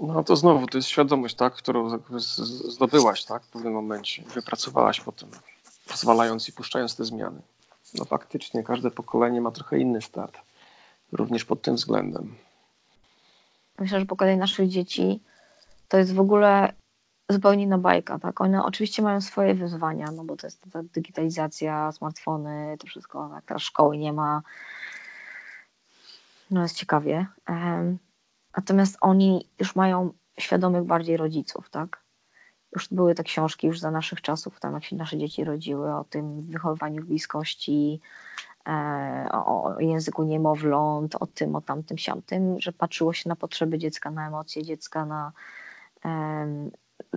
No 0.01 0.25
to 0.25 0.37
znowu, 0.37 0.67
to 0.67 0.79
jest 0.79 0.89
świadomość, 0.89 1.35
tak, 1.35 1.55
którą 1.55 1.99
zdobyłaś, 2.69 3.25
tak, 3.25 3.43
w 3.43 3.49
pewnym 3.49 3.73
momencie, 3.73 4.23
wypracowałaś 4.35 5.01
potem 5.01 5.29
pozwalając 5.89 6.49
i 6.49 6.53
puszczając 6.53 6.97
te 6.97 7.05
zmiany. 7.05 7.43
No 7.95 8.05
faktycznie, 8.05 8.63
każde 8.63 8.91
pokolenie 8.91 9.41
ma 9.41 9.51
trochę 9.51 9.79
inny 9.79 10.03
start, 10.03 10.39
również 11.13 11.45
pod 11.45 11.63
tym 11.63 11.77
względem. 11.77 12.35
Myślę, 13.79 14.01
że 14.01 14.07
pokolenie 14.07 14.41
naszych 14.41 14.69
dzieci 14.69 15.21
to 15.89 15.99
jest 15.99 16.15
w 16.15 16.21
ogóle 16.21 16.73
zupełnie 17.33 17.65
inna 17.65 17.79
bajka, 17.79 18.19
tak? 18.19 18.41
One 18.41 18.65
oczywiście 18.65 19.03
mają 19.03 19.21
swoje 19.21 19.55
wyzwania, 19.55 20.07
no 20.17 20.25
bo 20.25 20.37
to 20.37 20.47
jest 20.47 20.63
ta 20.73 20.83
digitalizacja, 20.83 21.93
smartfony, 21.93 22.77
to 22.79 22.87
wszystko, 22.87 23.31
tak? 23.35 23.45
teraz 23.45 23.63
szkoły 23.63 23.99
nie 23.99 24.13
ma. 24.13 24.43
No 26.51 26.63
jest 26.63 26.77
ciekawie. 26.77 27.27
Natomiast 28.57 28.97
oni 29.01 29.49
już 29.59 29.77
mają 29.77 30.13
świadomych 30.39 30.85
bardziej 30.85 31.17
rodziców, 31.17 31.71
tak? 31.71 32.01
już 32.73 32.89
były 32.89 33.15
te 33.15 33.23
książki 33.23 33.67
już 33.67 33.81
za 33.81 33.91
naszych 33.91 34.21
czasów, 34.21 34.61
tam 34.61 34.75
jak 34.75 34.85
się 34.85 34.97
nasze 34.97 35.19
dzieci 35.19 35.45
rodziły, 35.45 35.95
o 35.95 36.05
tym 36.05 36.43
wychowywaniu 36.43 37.05
bliskości, 37.05 38.01
e, 38.69 39.29
o 39.33 39.77
języku 39.79 40.23
niemowląt, 40.23 41.15
o 41.15 41.27
tym, 41.27 41.57
o 41.57 41.61
tamtym, 41.61 41.99
siamtym, 41.99 42.61
że 42.61 42.73
patrzyło 42.73 43.13
się 43.13 43.29
na 43.29 43.37
potrzeby 43.37 43.79
dziecka, 43.79 44.11
na 44.11 44.27
emocje 44.27 44.63
dziecka, 44.63 45.07
na, 45.07 45.33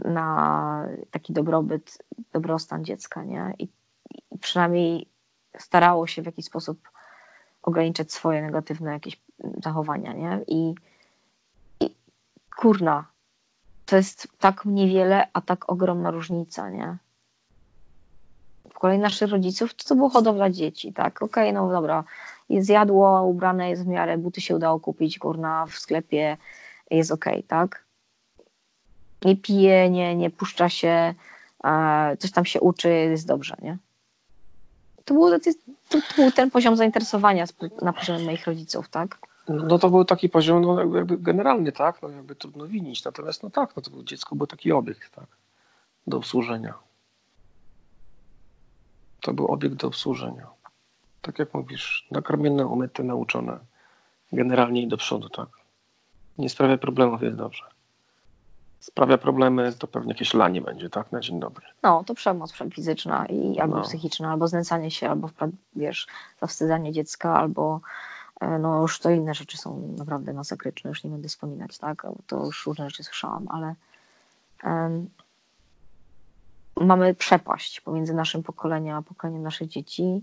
na 0.06 0.88
taki 1.12 1.34
dobrobyt, 1.34 1.98
dobrostan 2.34 2.86
dziecka, 2.86 3.24
nie? 3.24 3.54
I, 3.60 3.68
i 4.32 4.38
przynajmniej 4.40 5.08
starało 5.58 6.08
się 6.08 6.22
w 6.22 6.26
jakiś 6.26 6.46
sposób 6.46 6.90
ograniczać 7.64 8.12
swoje 8.12 8.42
negatywne 8.42 8.92
jakieś 8.92 9.22
zachowania, 9.64 10.14
nie? 10.14 10.40
I, 10.48 10.76
i 11.80 11.96
kurna, 12.56 13.06
to 13.86 13.96
jest 13.96 14.28
tak 14.40 14.66
niewiele, 14.66 15.28
a 15.34 15.42
tak 15.42 15.72
ogromna 15.72 16.12
różnica, 16.12 16.70
nie? 16.70 16.98
Kolei 18.74 19.00
naszych 19.00 19.32
rodziców 19.32 19.74
to, 19.74 19.88
to 19.88 19.96
było 19.96 20.10
hodowla 20.10 20.50
dzieci, 20.50 20.94
tak? 20.94 21.22
Okej, 21.22 21.50
okay, 21.50 21.54
no 21.54 21.72
dobra, 21.72 22.04
jest 22.50 22.70
jadło, 22.70 23.24
ubrane 23.24 23.70
jest 23.70 23.84
w 23.84 23.88
miarę, 23.88 24.18
buty 24.18 24.42
się 24.42 24.56
udało 24.56 24.80
kupić, 24.80 25.20
kurna, 25.20 25.66
w 25.66 25.74
sklepie 25.74 26.38
jest 26.92 27.12
okej, 27.12 27.34
okay, 27.34 27.44
tak? 27.48 27.83
Nie 29.24 29.36
pije, 29.36 29.90
nie, 29.90 30.16
nie 30.16 30.30
puszcza 30.30 30.70
się, 30.70 31.14
coś 32.20 32.32
tam 32.32 32.46
się 32.46 32.62
uczy, 32.62 32.90
jest 32.90 33.28
dobrze, 33.28 33.56
nie? 33.62 33.78
To, 35.06 35.14
było, 35.14 35.32
to, 35.40 35.52
to 35.90 35.98
był 36.16 36.32
ten 36.32 36.52
poziom 36.52 36.76
zainteresowania 36.76 37.46
na 37.82 37.94
poziomie 37.94 38.26
moich 38.26 38.48
rodziców, 38.48 38.90
tak? 38.90 39.18
No 39.48 39.80
to 39.80 39.90
był 39.90 40.06
taki 40.06 40.30
poziom, 40.30 40.62
no 40.62 40.96
jakby 40.96 41.18
generalnie, 41.18 41.72
tak, 41.72 42.02
no 42.02 42.10
jakby 42.10 42.36
trudno 42.36 42.68
winić, 42.68 43.04
natomiast 43.04 43.44
no 43.44 43.50
tak, 43.50 43.76
no 43.76 43.82
to 43.82 43.92
był, 43.92 44.04
dziecko 44.04 44.36
był 44.36 44.48
taki 44.48 44.72
obiekt, 44.72 45.16
tak, 45.16 45.28
do 46.08 46.18
obsłużenia. 46.18 46.74
To 49.22 49.34
był 49.34 49.48
obiekt 49.48 49.76
do 49.76 49.88
obsłużenia. 49.88 50.48
Tak 51.22 51.40
jak 51.40 51.54
mówisz, 51.54 52.08
nakarmione, 52.12 52.68
umyte, 52.68 53.04
nauczone, 53.04 53.60
generalnie 54.32 54.82
i 54.82 54.88
do 54.88 54.98
przodu, 54.98 55.30
tak. 55.30 55.48
Nie 56.38 56.50
sprawia 56.50 56.78
problemów, 56.78 57.22
jest 57.22 57.38
dobrze 57.38 57.64
sprawia 58.84 59.18
problemy, 59.18 59.74
to 59.74 59.88
pewnie 59.88 60.14
jakieś 60.14 60.34
lanie 60.34 60.62
będzie, 60.62 60.90
tak? 60.90 61.12
Na 61.12 61.20
dzień 61.20 61.40
dobry. 61.40 61.66
No, 61.84 62.04
to 62.04 62.14
przemoc 62.14 62.54
fizyczna 62.74 63.26
i 63.26 63.60
albo 63.60 63.76
no. 63.76 63.82
psychiczna, 63.84 64.32
albo 64.32 64.48
znęcanie 64.48 64.92
się, 64.92 65.10
albo 65.10 65.30
wiesz, 65.76 66.08
zawstydzanie 66.42 66.92
dziecka, 66.92 67.36
albo 67.36 67.82
e, 68.42 68.60
no 68.60 68.82
już 68.82 69.00
to 69.00 69.10
inne 69.10 69.34
rzeczy 69.34 69.58
są 69.58 69.94
naprawdę 69.98 70.34
masakryczne, 70.34 70.90
już 70.90 71.04
nie 71.04 71.10
będę 71.10 71.28
wspominać, 71.28 71.78
tak? 71.78 72.08
To 72.28 72.46
już 72.46 72.66
różne 72.66 72.90
rzeczy 72.90 73.04
słyszałam, 73.04 73.48
ale 73.50 73.76
um, 74.64 75.10
mamy 76.78 77.14
przepaść 77.14 77.82
pomiędzy 77.82 78.14
naszym 78.14 78.44
pokoleniem 78.44 78.96
a 78.96 79.02
pokoleniem 79.02 79.44
naszych 79.44 79.68
dzieci. 79.68 80.22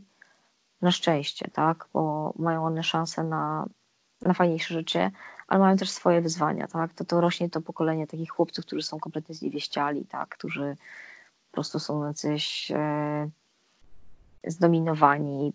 Na 0.83 0.91
szczęście, 0.91 1.51
tak? 1.53 1.87
Bo 1.93 2.33
mają 2.39 2.67
one 2.67 2.83
szansę 2.83 3.25
na, 3.25 3.67
na 4.23 4.35
fajniejsze 4.35 4.75
rzeczy, 4.75 5.11
ale 5.51 5.61
mają 5.61 5.77
też 5.77 5.91
swoje 5.91 6.21
wyzwania, 6.21 6.69
tak? 6.69 6.95
To, 6.95 7.05
to 7.05 7.21
rośnie 7.21 7.51
to 7.51 7.61
pokolenie 7.61 8.07
takich 8.07 8.31
chłopców, 8.31 8.67
którzy 8.67 8.83
są 8.83 8.99
kompletnie 8.99 9.35
zniewieściali, 9.35 10.07
tak? 10.07 10.29
Którzy 10.29 10.77
po 11.51 11.55
prostu 11.55 11.79
są 11.79 12.07
jacyś 12.07 12.71
e, 12.71 13.31
zdominowani, 14.47 15.53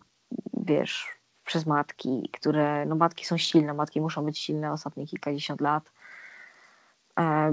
wiesz, 0.53 1.07
przez 1.45 1.65
matki, 1.65 2.29
które, 2.33 2.85
no 2.85 2.95
matki 2.95 3.25
są 3.25 3.37
silne, 3.37 3.73
matki 3.73 4.01
muszą 4.01 4.25
być 4.25 4.39
silne 4.39 4.71
ostatnie 4.71 5.07
kilkadziesiąt 5.07 5.61
lat, 5.61 5.91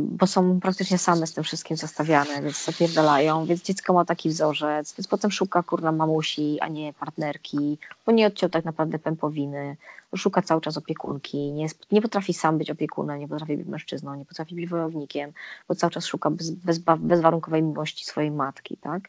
bo 0.01 0.27
są 0.27 0.61
praktycznie 0.61 0.99
same 0.99 1.27
z 1.27 1.35
tym 1.35 1.45
wszystkim 1.45 1.77
zostawiane, 1.77 2.43
więc 2.43 2.65
zapierdalają, 2.65 3.47
więc 3.47 3.63
dziecko 3.63 3.93
ma 3.93 4.05
taki 4.05 4.29
wzorzec, 4.29 4.95
więc 4.99 5.07
potem 5.09 5.31
szuka 5.31 5.63
kurna 5.63 5.93
mamusi, 5.93 6.61
a 6.61 6.69
nie 6.69 6.93
partnerki, 6.93 7.79
bo 8.07 8.13
nie 8.13 8.27
odciął 8.27 8.51
tak 8.51 8.65
naprawdę 8.65 8.99
pępowiny, 8.99 9.77
szuka 10.17 10.43
cały 10.43 10.61
czas 10.61 10.77
opiekunki, 10.77 11.53
nie, 11.53 11.63
jest, 11.63 11.93
nie 11.93 12.03
potrafi 12.03 12.35
sam 12.35 12.59
być 12.59 12.71
opiekunem, 12.71 13.21
nie 13.21 13.29
potrafi 13.29 13.57
być 13.57 13.67
mężczyzną, 13.67 14.15
nie 14.15 14.25
potrafi 14.25 14.55
być 14.55 14.69
wojownikiem, 14.69 15.33
bo 15.69 15.75
cały 15.75 15.91
czas 15.91 16.07
szuka 16.07 16.31
bez, 16.31 16.51
bez, 16.51 16.79
bezwarunkowej 16.99 17.63
miłości 17.63 18.05
swojej 18.05 18.31
matki, 18.31 18.77
tak? 18.77 19.09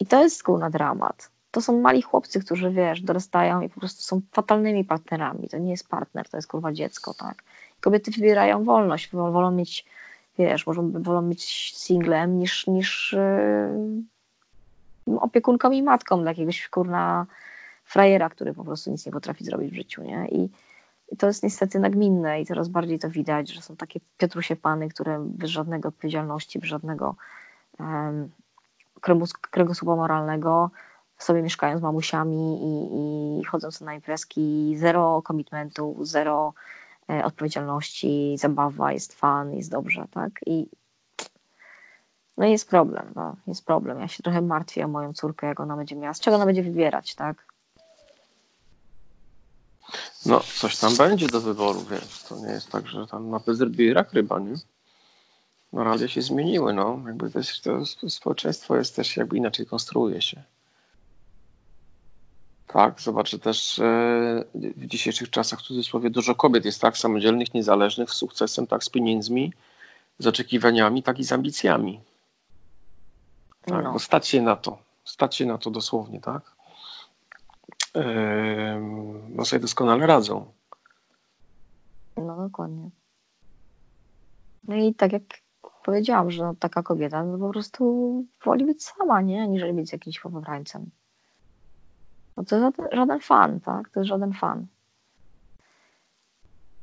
I 0.00 0.06
to 0.06 0.22
jest 0.22 0.42
kurna 0.42 0.70
dramat. 0.70 1.30
To 1.50 1.60
są 1.60 1.80
mali 1.80 2.02
chłopcy, 2.02 2.40
którzy, 2.40 2.70
wiesz, 2.70 3.00
dorastają 3.00 3.60
i 3.60 3.68
po 3.68 3.80
prostu 3.80 4.02
są 4.02 4.20
fatalnymi 4.32 4.84
partnerami. 4.84 5.48
To 5.48 5.58
nie 5.58 5.70
jest 5.70 5.88
partner, 5.88 6.28
to 6.28 6.36
jest 6.36 6.48
kurwa 6.48 6.72
dziecko, 6.72 7.14
tak? 7.14 7.42
Kobiety 7.80 8.10
wybierają 8.10 8.64
wolność, 8.64 9.10
wolą 9.10 9.50
mieć, 9.50 9.84
wiesz, 10.38 10.66
może 10.66 10.82
wolą 10.82 11.22
mieć 11.22 11.72
singlem 11.76 12.38
niż, 12.38 12.66
niż 12.66 13.16
yy, 15.06 15.18
opiekunką 15.20 15.70
i 15.70 15.82
matką 15.82 16.20
dla 16.20 16.30
jakiegoś 16.30 16.68
kurna 16.68 17.26
frajera, 17.84 18.28
który 18.28 18.54
po 18.54 18.64
prostu 18.64 18.90
nic 18.90 19.06
nie 19.06 19.12
potrafi 19.12 19.44
zrobić 19.44 19.72
w 19.72 19.76
życiu, 19.76 20.02
nie? 20.02 20.28
I, 20.28 20.48
to 21.18 21.26
jest 21.26 21.42
niestety 21.42 21.78
nagminne 21.78 22.40
i 22.40 22.46
coraz 22.46 22.68
bardziej 22.68 22.98
to 22.98 23.10
widać, 23.10 23.52
że 23.52 23.62
są 23.62 23.76
takie 23.76 24.00
Piotrusie 24.18 24.56
pany, 24.56 24.88
które 24.88 25.24
bez 25.28 25.50
żadnego 25.50 25.88
odpowiedzialności, 25.88 26.58
bez 26.58 26.68
żadnego 26.68 27.14
um, 27.80 28.30
kręgosłupa 29.50 29.96
moralnego 29.96 30.70
sobie 31.18 31.42
mieszkają 31.42 31.78
z 31.78 31.82
mamusiami 31.82 32.58
i, 32.62 33.40
i 33.40 33.44
chodząc 33.44 33.80
na 33.80 33.94
imprezki, 33.94 34.74
zero 34.76 35.22
komitmentu, 35.22 35.96
zero 36.00 36.54
odpowiedzialności, 37.24 38.36
zabawa, 38.38 38.92
jest 38.92 39.14
fan, 39.14 39.54
jest 39.54 39.70
dobrze, 39.70 40.06
tak? 40.10 40.40
I 40.46 40.68
no 42.36 42.46
jest 42.46 42.70
problem, 42.70 43.12
no, 43.16 43.36
jest 43.46 43.64
problem. 43.64 44.00
Ja 44.00 44.08
się 44.08 44.22
trochę 44.22 44.42
martwię 44.42 44.84
o 44.84 44.88
moją 44.88 45.12
córkę, 45.12 45.46
jak 45.46 45.60
ona 45.60 45.76
będzie 45.76 45.96
miała, 45.96 46.14
z 46.14 46.20
czego 46.20 46.36
ona 46.36 46.46
będzie 46.46 46.62
wybierać, 46.62 47.14
tak? 47.14 47.46
No, 50.26 50.40
coś 50.40 50.76
tam 50.76 50.96
będzie 50.96 51.26
do 51.26 51.40
wyboru, 51.40 51.84
wiesz, 51.90 52.22
to 52.22 52.36
nie 52.36 52.52
jest 52.52 52.70
tak, 52.70 52.88
że 52.88 53.06
tam 53.06 53.30
na 53.30 53.40
zrobiły 53.46 53.94
rak 53.94 54.12
ryba, 54.12 54.38
nie? 54.38 54.54
No, 55.72 55.84
realia 55.84 56.08
się 56.08 56.22
zmieniły, 56.22 56.74
no, 56.74 57.00
jakby 57.06 57.30
to, 57.30 57.38
jest, 57.38 57.64
to 57.64 58.10
społeczeństwo 58.10 58.76
jest 58.76 58.96
też 58.96 59.16
jakby 59.16 59.36
inaczej 59.36 59.66
konstruuje 59.66 60.22
się. 60.22 60.42
Tak, 62.76 63.00
zobaczę 63.00 63.38
też 63.38 63.80
w 64.54 64.86
dzisiejszych 64.86 65.30
czasach, 65.30 65.58
w 65.58 65.62
cudzysłowie, 65.62 66.10
dużo 66.10 66.34
kobiet 66.34 66.64
jest 66.64 66.80
tak 66.80 66.98
samodzielnych, 66.98 67.54
niezależnych, 67.54 68.10
z 68.10 68.14
sukcesem, 68.14 68.66
tak 68.66 68.84
z 68.84 68.88
pieniędzmi, 68.88 69.52
z 70.18 70.26
oczekiwaniami, 70.26 71.02
tak 71.02 71.18
i 71.18 71.24
z 71.24 71.32
ambicjami. 71.32 72.00
Tak, 73.62 73.84
no. 73.84 73.92
bo 73.92 73.98
stać 73.98 74.28
się 74.28 74.42
na 74.42 74.56
to, 74.56 74.78
stać 75.04 75.36
się 75.36 75.46
na 75.46 75.58
to 75.58 75.70
dosłownie, 75.70 76.20
tak? 76.20 76.56
No 79.28 79.44
sobie 79.44 79.60
doskonale 79.60 80.06
radzą. 80.06 80.46
No 82.16 82.36
dokładnie. 82.36 82.90
No 84.68 84.76
i 84.76 84.94
tak 84.94 85.12
jak 85.12 85.22
powiedziałam, 85.84 86.30
że 86.30 86.42
no, 86.42 86.54
taka 86.54 86.82
kobieta 86.82 87.24
no, 87.24 87.38
po 87.38 87.50
prostu 87.50 88.24
woli 88.44 88.64
być 88.64 88.84
sama, 88.84 89.20
nie? 89.20 89.42
Aniżeli 89.42 89.72
być 89.72 89.92
jakimś 89.92 90.20
powobrańcem. 90.20 90.90
No 92.36 92.44
to 92.44 92.60
żaden, 92.60 92.86
żaden 92.92 93.20
fan, 93.20 93.60
tak? 93.60 93.88
To 93.88 94.00
jest 94.00 94.08
żaden 94.08 94.32
fan. 94.32 94.66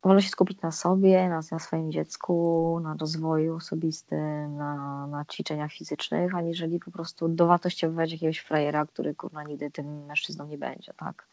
Wolę 0.04 0.22
się 0.22 0.30
skupić 0.30 0.62
na 0.62 0.72
sobie, 0.72 1.30
na, 1.30 1.40
na 1.52 1.60
swoim 1.60 1.92
dziecku, 1.92 2.80
na 2.84 2.96
rozwoju 3.00 3.56
osobistym, 3.56 4.58
na, 4.58 5.08
na 5.08 5.26
ćwiczeniach 5.26 5.72
fizycznych, 5.72 6.36
aniżeli 6.36 6.80
po 6.80 6.92
prostu 6.92 7.28
dowartościowywać 7.28 8.12
jakiegoś 8.12 8.40
frajera, 8.40 8.86
który 8.86 9.16
kurwa 9.16 9.44
nigdy 9.44 9.72
tym 9.72 10.06
mężczyzną 10.06 10.48
nie 10.48 10.58
będzie, 10.58 10.94
tak? 10.94 11.26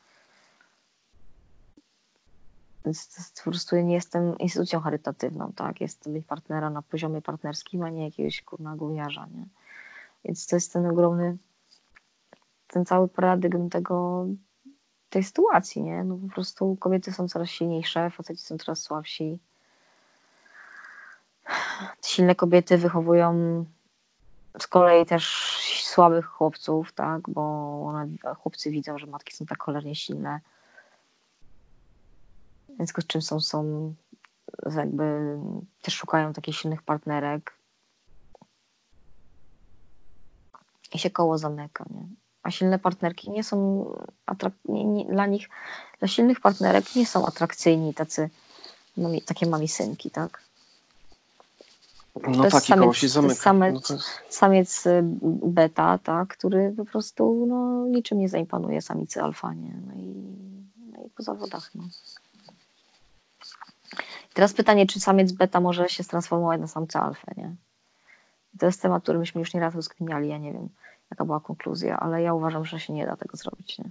Więc 2.85 3.33
po 3.45 3.51
prostu 3.51 3.77
nie 3.77 3.95
jestem 3.95 4.39
instytucją 4.39 4.81
charytatywną, 4.81 5.53
tak? 5.53 5.81
Jestem 5.81 6.13
być 6.13 6.27
partnera 6.27 6.71
na 6.71 6.83
poziomie 6.83 7.23
partnerskim, 7.23 7.83
a 7.83 7.91
nie 7.91 8.05
jakiegoś 8.05 8.43
kurna 8.43 8.77
gówniarza, 8.77 9.27
nie? 9.35 9.45
Więc 10.25 10.47
to 10.47 10.57
jest 10.57 10.73
ten 10.73 10.87
ogromny 10.87 11.37
ten 12.71 12.85
cały 12.87 13.09
paradygm 13.09 13.69
tego, 13.69 14.27
tej 15.11 15.25
sytuacji, 15.25 15.83
nie? 15.83 16.05
No 16.05 16.17
po 16.17 16.35
prostu 16.35 16.77
kobiety 16.77 17.13
są 17.13 17.29
coraz 17.29 17.49
silniejsze, 17.49 18.11
faceci 18.11 18.43
są 18.43 18.59
coraz 18.59 18.83
słabsi. 18.83 19.39
Silne 22.07 22.35
kobiety 22.35 22.79
wychowują 22.79 23.65
z 24.59 24.67
kolei 24.67 25.07
też 25.07 25.57
słabych 25.83 26.27
chłopców, 26.27 26.93
tak? 26.93 27.31
Bo 27.31 27.43
one, 27.85 28.09
chłopcy 28.39 28.71
widzą, 28.71 28.99
że 28.99 29.07
matki 29.07 29.37
są 29.37 29.47
tak 29.47 29.63
cholernie 29.63 29.95
silne. 29.95 30.41
Więc 32.79 32.93
z 32.99 33.07
czym 33.07 33.23
są, 33.23 33.41
są 33.41 33.95
jakby 34.77 35.39
też 35.83 35.95
szukają 35.95 36.33
takich 36.33 36.57
silnych 36.57 36.83
partnerek. 36.83 37.55
I 40.95 40.99
się 40.99 41.11
koło 41.11 41.39
zamyka, 41.39 41.85
nie? 41.91 42.20
A 42.51 42.53
silne 42.53 42.79
partnerki 42.79 43.31
nie 43.31 43.45
są 43.45 43.57
nie, 44.69 44.85
nie, 44.85 45.05
dla 45.05 45.27
nich, 45.27 45.49
dla 45.99 46.09
silnych 46.09 46.41
partnerek 46.41 46.97
nie 46.97 47.07
są 47.07 47.27
atrakcyjni 47.27 47.95
tacy 47.95 48.31
mami, 48.97 49.23
takie 49.23 49.47
mamisynki, 49.47 50.11
tak? 50.11 50.43
No 52.29 52.45
to 52.45 52.51
taki 52.51 52.73
koło 52.73 52.95
się 52.95 53.09
zamyka. 53.09 53.35
Samiec, 53.35 53.91
no 53.91 53.97
jest... 53.97 54.09
samiec 54.29 54.87
y, 54.87 55.01
beta, 55.59 55.99
tak, 55.99 56.29
który 56.29 56.75
po 56.77 56.85
prostu 56.85 57.47
no, 57.49 57.87
niczym 57.87 58.19
nie 58.19 58.29
zaimponuje 58.29 58.83
samicy 58.83 59.23
alfa, 59.23 59.55
nie? 59.55 59.75
No 59.87 59.95
i, 59.95 60.15
no 60.93 61.07
i 61.07 61.11
po 61.11 61.23
zawodach, 61.23 61.71
no. 61.75 61.85
Teraz 64.35 64.53
pytanie, 64.53 64.87
czy 64.87 65.01
samiec 65.01 65.33
beta 65.33 65.61
może 65.61 65.89
się 65.89 66.05
transformować 66.05 66.61
na 66.61 66.67
samca 66.67 67.03
alfę, 67.03 67.33
nie? 67.37 67.55
To 68.59 68.67
jest 68.67 68.83
temat, 68.83 69.03
który 69.03 69.19
myśmy 69.19 69.39
już 69.39 69.55
nieraz 69.55 69.75
rozkminiali, 69.75 70.29
ja 70.29 70.39
nie 70.39 70.53
wiem 70.53 70.69
Taka 71.11 71.25
była 71.25 71.41
konkluzja, 71.41 72.01
ale 72.01 72.23
ja 72.23 72.35
uważam, 72.35 72.65
że 72.65 72.81
się 72.81 72.93
nie 72.93 73.07
da 73.07 73.17
tego 73.17 73.37
zrobić. 73.37 73.79
Nie? 73.79 73.91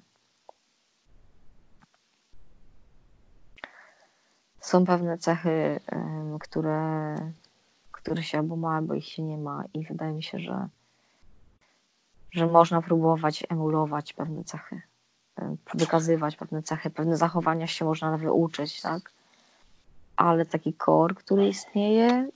Są 4.60 4.86
pewne 4.86 5.17
cechy, 5.17 5.79
które, 6.39 7.15
które 7.91 8.23
się 8.23 8.38
albo 8.38 8.55
ma, 8.55 8.75
albo 8.75 8.93
ich 8.93 9.05
się 9.05 9.23
nie 9.23 9.38
ma, 9.38 9.63
i 9.73 9.86
wydaje 9.86 10.13
mi 10.13 10.23
się, 10.23 10.39
że, 10.39 10.67
że 12.32 12.47
można 12.47 12.82
próbować 12.82 13.43
emulować 13.49 14.13
pewne 14.13 14.43
cechy, 14.43 14.82
wykazywać 15.73 16.36
pewne 16.36 16.63
cechy, 16.63 16.89
pewne 16.89 17.17
zachowania 17.17 17.67
się 17.67 17.86
można 17.86 18.17
wyuczyć, 18.17 18.82
tak? 18.82 19.12
ale 20.15 20.45
taki 20.45 20.73
kor, 20.73 21.15
który 21.15 21.47
istnieje, 21.47 22.29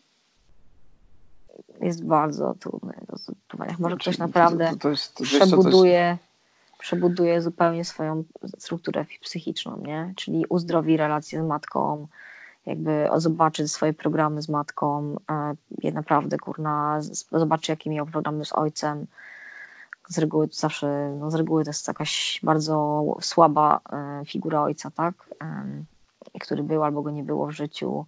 jest 1.82 2.06
bardzo 2.06 2.56
trudny 2.60 2.94
do 3.08 3.18
zbudowania. 3.18 3.76
Może 3.80 3.98
ktoś 3.98 4.18
naprawdę 4.18 4.70
to, 4.70 4.76
to 4.76 4.90
jest, 4.90 5.22
przebuduje, 5.22 6.18
przebuduje 6.80 7.42
zupełnie 7.42 7.86
swoją 7.86 8.24
strukturę 8.58 9.06
psychiczną, 9.22 9.78
nie? 9.78 10.14
Czyli 10.16 10.46
uzdrowi 10.50 10.98
relacje 10.98 11.44
z 11.44 11.48
matką, 11.48 12.08
jakby 12.66 13.10
zobaczy 13.16 13.68
swoje 13.68 13.94
programy 13.94 14.42
z 14.42 14.50
matką, 14.50 15.16
je 15.82 15.92
naprawdę 15.92 16.38
kurna, 16.38 17.00
zobaczy 17.32 17.72
jakie 17.72 17.90
miał 17.90 18.06
programy 18.06 18.46
z 18.46 18.54
ojcem. 18.54 19.08
Z 20.10 20.18
reguły 20.18 20.48
to 20.48 20.56
zawsze, 20.56 21.16
no 21.20 21.32
z 21.32 21.36
reguły 21.36 21.64
to 21.64 21.70
jest 21.70 21.88
jakaś 21.88 22.40
bardzo 22.44 23.04
słaba 23.22 23.80
e, 23.92 24.26
figura 24.26 24.62
ojca, 24.62 24.92
tak? 24.92 25.14
Który 26.42 26.64
był 26.64 26.84
albo 26.84 27.02
go 27.02 27.12
nie 27.12 27.24
było 27.24 27.48
w 27.48 27.52
życiu, 27.52 28.06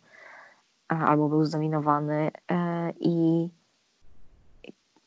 albo 0.88 1.30
był 1.30 1.46
zdominowany 1.46 2.32
e, 2.52 2.92
i 3.00 3.50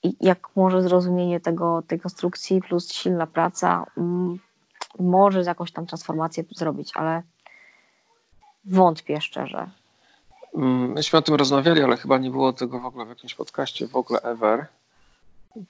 i 0.02 0.16
jak 0.20 0.48
może 0.56 0.82
zrozumienie 0.82 1.40
tego, 1.40 1.82
tej 1.82 2.00
konstrukcji 2.00 2.62
plus 2.62 2.92
silna 2.92 3.26
praca 3.26 3.86
m, 3.96 4.38
może 4.98 5.42
jakąś 5.42 5.72
tam 5.72 5.86
transformację 5.86 6.44
zrobić, 6.56 6.90
ale 6.94 7.22
wątpię 8.64 9.20
szczerze. 9.20 9.70
Mm, 10.54 10.92
myśmy 10.92 11.18
o 11.18 11.22
tym 11.22 11.34
rozmawiali, 11.34 11.82
ale 11.82 11.96
chyba 11.96 12.18
nie 12.18 12.30
było 12.30 12.52
tego 12.52 12.80
w 12.80 12.86
ogóle 12.86 13.06
w 13.06 13.08
jakimś 13.08 13.34
podcaście, 13.34 13.88
w 13.88 13.96
ogóle 13.96 14.20
ever. 14.22 14.66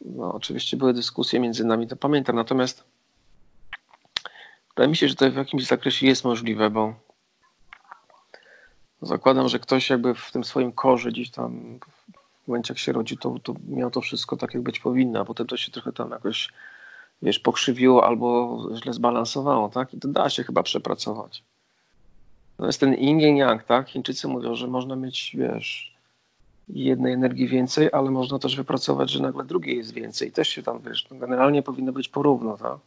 No, 0.01 0.35
oczywiście 0.35 0.77
były 0.77 0.95
dyskusje 0.95 1.41
między 1.41 1.65
nami, 1.65 1.89
to 1.89 1.97
pamiętam, 1.97 2.37
natomiast 2.37 2.85
wydaje 4.69 4.89
mi 4.89 4.97
się, 4.97 5.09
że 5.09 5.15
to 5.15 5.31
w 5.31 5.37
jakimś 5.37 5.67
zakresie 5.67 6.07
jest 6.07 6.25
możliwe, 6.25 6.71
bo 6.71 6.95
zakładam, 9.03 9.49
że 9.49 9.59
ktoś 9.59 9.91
jakby 9.91 10.15
w 10.15 10.31
tym 10.33 10.45
swoim 10.45 10.73
korze 10.73 11.11
gdzieś 11.11 11.31
tam 11.31 11.79
w 12.45 12.49
momencie 12.49 12.73
jak 12.73 12.79
się 12.79 12.93
rodzi, 12.93 13.19
to, 13.19 13.35
to 13.43 13.55
miał 13.69 13.91
to 13.91 14.01
wszystko 14.01 14.37
tak 14.37 14.55
jak 14.55 14.63
być 14.63 14.81
powinno, 14.81 15.21
a 15.21 15.25
potem 15.25 15.47
to 15.47 15.57
się 15.57 15.73
trochę 15.73 15.93
tam 15.93 16.11
jakoś 16.11 16.49
wiesz, 17.23 17.39
pokrzywiło 17.39 18.07
albo 18.07 18.59
źle 18.83 18.93
zbalansowało, 18.93 19.69
tak? 19.69 19.95
I 19.95 19.99
to 19.99 20.09
da 20.09 20.31
się 20.31 20.45
chyba 20.45 20.63
przepracować. 20.63 21.43
To 22.57 22.67
jest 22.67 22.81
ten 22.81 22.95
yin 22.95 23.17
and 23.17 23.39
yang, 23.39 23.65
tak? 23.65 23.89
Chińczycy 23.89 24.29
mówią, 24.29 24.55
że 24.55 24.67
można 24.67 24.97
mieć, 24.97 25.37
wiesz, 25.39 25.95
jednej 26.69 27.13
energii 27.13 27.49
więcej, 27.49 27.89
ale 27.93 28.11
można 28.11 28.39
też 28.39 28.57
wypracować, 28.57 29.11
że 29.11 29.23
nagle 29.23 29.45
drugiej 29.45 29.77
jest 29.77 29.93
więcej. 29.93 30.29
I 30.29 30.33
też 30.33 30.49
się 30.49 30.63
tam, 30.63 30.81
wiesz, 30.81 31.07
no 31.11 31.19
generalnie 31.19 31.63
powinno 31.63 31.93
być 31.93 32.09
porówno, 32.09 32.57
tak? 32.57 32.79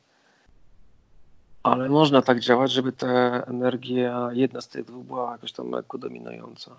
Ale 1.63 1.89
można 1.89 2.21
tak 2.21 2.39
działać, 2.39 2.71
żeby 2.71 2.91
ta 2.91 3.07
energia, 3.41 4.29
jedna 4.33 4.61
z 4.61 4.67
tych 4.67 4.85
dwóch 4.85 5.05
była 5.05 5.31
jakoś 5.31 5.51
tam 5.51 5.71
lekko 5.71 5.97
dominująca. 5.97 6.75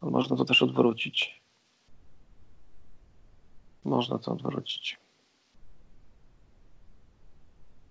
Ale 0.00 0.10
można 0.10 0.36
to 0.36 0.44
też 0.44 0.62
odwrócić. 0.62 1.42
Można 3.84 4.18
to 4.18 4.32
odwrócić. 4.32 4.98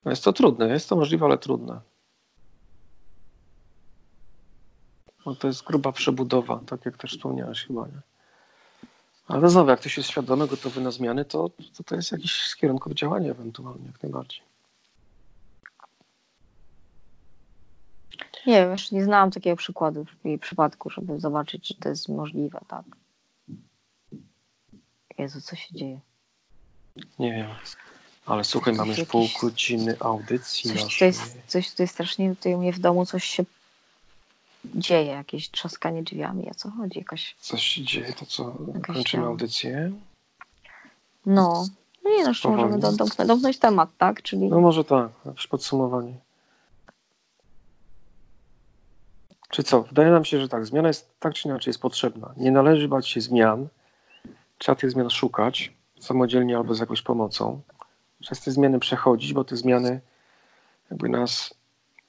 No 0.05 0.11
jest 0.11 0.23
to 0.23 0.33
trudne, 0.33 0.67
jest 0.67 0.89
to 0.89 0.95
możliwe, 0.95 1.25
ale 1.25 1.37
trudne. 1.37 1.81
No 5.25 5.35
to 5.35 5.47
jest 5.47 5.63
gruba 5.63 5.91
przebudowa, 5.91 6.59
tak 6.65 6.85
jak 6.85 6.97
też 6.97 7.11
wspomniałeś 7.11 7.65
chyba, 7.65 7.87
nie? 7.87 8.01
Ale 9.27 9.49
znowu, 9.49 9.69
jak 9.69 9.79
ktoś 9.79 9.97
jest 9.97 10.09
świadomy, 10.09 10.47
gotowy 10.47 10.81
na 10.81 10.91
zmiany, 10.91 11.25
to, 11.25 11.49
to, 11.77 11.83
to 11.83 11.95
jest 11.95 12.11
jakiś 12.11 12.45
z 12.45 12.55
kierunków 12.55 12.93
działania 12.93 13.31
ewentualnie, 13.31 13.85
jak 13.85 14.03
najbardziej. 14.03 14.48
Nie 18.47 18.61
wiem, 18.61 18.71
jeszcze 18.71 18.95
nie 18.95 19.03
znałam 19.03 19.31
takiego 19.31 19.55
przykładu 19.55 20.05
w 20.05 20.25
jej 20.25 20.39
przypadku, 20.39 20.89
żeby 20.89 21.19
zobaczyć, 21.19 21.67
czy 21.67 21.75
to 21.75 21.89
jest 21.89 22.09
możliwe, 22.09 22.59
tak. 22.67 22.83
Jezu, 25.17 25.41
co 25.41 25.55
się 25.55 25.75
dzieje? 25.75 25.99
Nie 27.19 27.31
wiem. 27.31 27.47
Ale 28.25 28.43
słuchaj, 28.43 28.73
mamy 28.73 28.93
już 28.95 29.07
pół 29.07 29.27
godziny 29.41 29.95
audycji 29.99 30.71
coś, 30.71 30.83
naszej. 30.83 31.13
Tutaj 31.71 31.87
strasznie, 31.87 32.35
tutaj 32.35 32.53
u 32.55 32.57
mnie 32.57 32.73
w 32.73 32.79
domu 32.79 33.05
coś 33.05 33.23
się 33.23 33.45
dzieje, 34.65 35.11
jakieś 35.11 35.49
trzaskanie 35.49 36.03
drzwiami, 36.03 36.49
o 36.51 36.53
co 36.53 36.69
chodzi? 36.71 36.99
Jakaś... 36.99 37.35
Coś 37.39 37.63
się 37.63 37.83
dzieje, 37.83 38.13
to 38.13 38.25
co, 38.25 38.55
kończymy 38.87 39.23
tam... 39.23 39.31
audycję? 39.31 39.91
No, 41.25 41.65
no 42.03 42.09
nie 42.09 42.23
no, 42.23 42.29
jeszcze 42.29 42.49
możemy 42.49 42.79
domknąć, 42.79 43.15
domknąć 43.27 43.59
temat, 43.59 43.89
tak? 43.97 44.21
Czyli... 44.21 44.49
No 44.49 44.59
może 44.59 44.83
tak, 44.83 45.11
jakieś 45.25 45.47
podsumowanie. 45.47 46.13
Czy 49.59 49.63
co? 49.63 49.83
Wydaje 49.83 50.11
nam 50.11 50.25
się, 50.25 50.39
że 50.39 50.49
tak, 50.49 50.65
zmiana 50.65 50.87
jest 50.87 51.19
tak 51.19 51.33
czy 51.33 51.47
inaczej 51.47 51.69
jest 51.69 51.81
potrzebna. 51.81 52.33
Nie 52.37 52.51
należy 52.51 52.87
bać 52.87 53.07
się 53.07 53.21
zmian, 53.21 53.67
trzeba 54.57 54.75
tych 54.75 54.91
zmian 54.91 55.09
szukać 55.09 55.73
samodzielnie 55.99 56.57
albo 56.57 56.73
z 56.73 56.79
jakąś 56.79 57.01
pomocą. 57.01 57.61
Przez 58.19 58.41
te 58.41 58.51
zmiany 58.51 58.79
przechodzić, 58.79 59.33
bo 59.33 59.43
te 59.43 59.55
zmiany 59.55 60.01
jakby 60.91 61.09
nas 61.09 61.53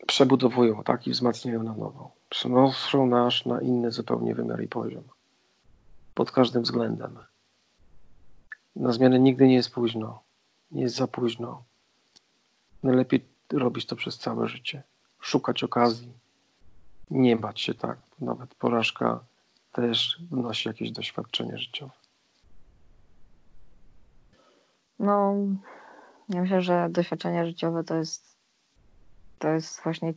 przebudowują 0.07 0.83
tak 0.85 1.07
i 1.07 1.11
wzmacniają 1.11 1.63
na 1.63 1.73
nowo. 1.73 2.11
Przenoszą 2.29 3.07
nas 3.07 3.47
na 3.47 3.61
inny 3.61 3.91
zupełnie 3.91 4.35
wymiar 4.35 4.63
i 4.63 4.69
poziom. 4.69 5.05
Pod 6.15 6.31
każdym 6.31 6.63
względem. 6.63 7.19
Na 8.77 8.93
zmiany 8.93 9.19
nigdy 9.19 9.49
nie 9.49 9.55
jest 9.55 9.71
późno. 9.71 10.23
Nie 10.71 10.83
jest 10.83 10.97
za 10.97 11.07
późno. 11.07 11.63
Najlepiej 12.83 13.25
robić 13.53 13.87
to 13.87 13.97
przez 13.97 14.19
całe 14.19 14.49
życie. 14.49 14.83
Szukać 15.21 15.65
okazji. 15.65 16.21
Nie 17.11 17.37
bać 17.37 17.61
się 17.61 17.75
tak. 17.75 17.99
Nawet 18.20 18.55
porażka 18.55 19.20
też 19.73 20.20
wnosi 20.31 20.68
jakieś 20.68 20.90
doświadczenie 20.90 21.59
życiowe. 21.59 21.92
No, 24.99 25.35
ja 26.29 26.40
myślę, 26.40 26.62
że 26.62 26.88
doświadczenia 26.90 27.46
życiowe 27.46 27.85
to 27.85 27.94
jest 27.94 28.31
to 29.38 29.49
jest 29.49 29.83
właśnie 29.83 30.14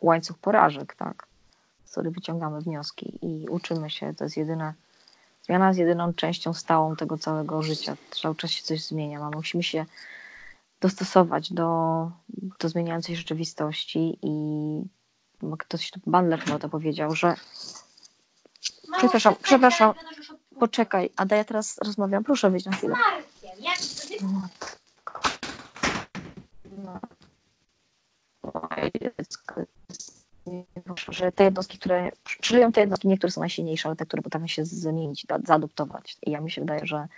łańcuch 0.00 0.38
porażek, 0.38 0.94
tak, 0.94 1.26
z 1.84 1.92
których 1.92 2.14
wyciągamy 2.14 2.60
wnioski 2.60 3.18
i 3.22 3.48
uczymy 3.48 3.90
się. 3.90 4.14
To 4.14 4.24
jest 4.24 4.36
jedyna 4.36 4.74
zmiana 5.42 5.68
jest 5.68 5.80
jedyną 5.80 6.14
częścią 6.14 6.52
stałą 6.52 6.96
tego 6.96 7.18
całego 7.18 7.62
życia. 7.62 7.96
Cały 8.22 8.34
czas 8.34 8.50
się 8.50 8.62
coś 8.62 8.84
zmienia. 8.84 9.30
My 9.30 9.36
musimy 9.36 9.62
się 9.62 9.86
dostosować 10.80 11.52
do, 11.52 12.10
do 12.58 12.68
zmieniającej 12.68 13.16
rzeczywistości 13.16 14.18
i 14.22 14.34
ktoś, 15.58 15.92
Bandler 16.06 16.40
chyba 16.40 16.58
to 16.58 16.68
powiedział, 16.68 17.14
że 17.14 17.34
przepraszam, 18.98 19.34
przepraszam, 19.42 19.94
poczekaj, 20.60 21.10
Ada, 21.16 21.36
ja 21.36 21.44
teraz 21.44 21.78
rozmawiam, 21.78 22.24
proszę 22.24 22.50
wyjść 22.50 22.66
na 22.66 22.72
chwilę. 22.72 22.94
No. 26.84 27.00
Że 31.08 31.32
te 31.32 31.44
jednostki, 31.44 31.78
które 31.78 32.10
przeżyją 32.24 32.72
te 32.72 32.80
jednostki, 32.80 33.08
niektóre 33.08 33.30
są 33.30 33.40
najsilniejsze, 33.40 33.88
ale 33.88 33.96
te, 33.96 34.06
które 34.06 34.22
potrafią 34.22 34.46
się 34.46 34.64
zamienić, 34.64 35.26
zaadoptować. 35.44 36.16
I 36.26 36.30
ja 36.30 36.40
mi 36.40 36.50
się 36.50 36.60
wydaje, 36.60 36.86
że, 36.86 37.08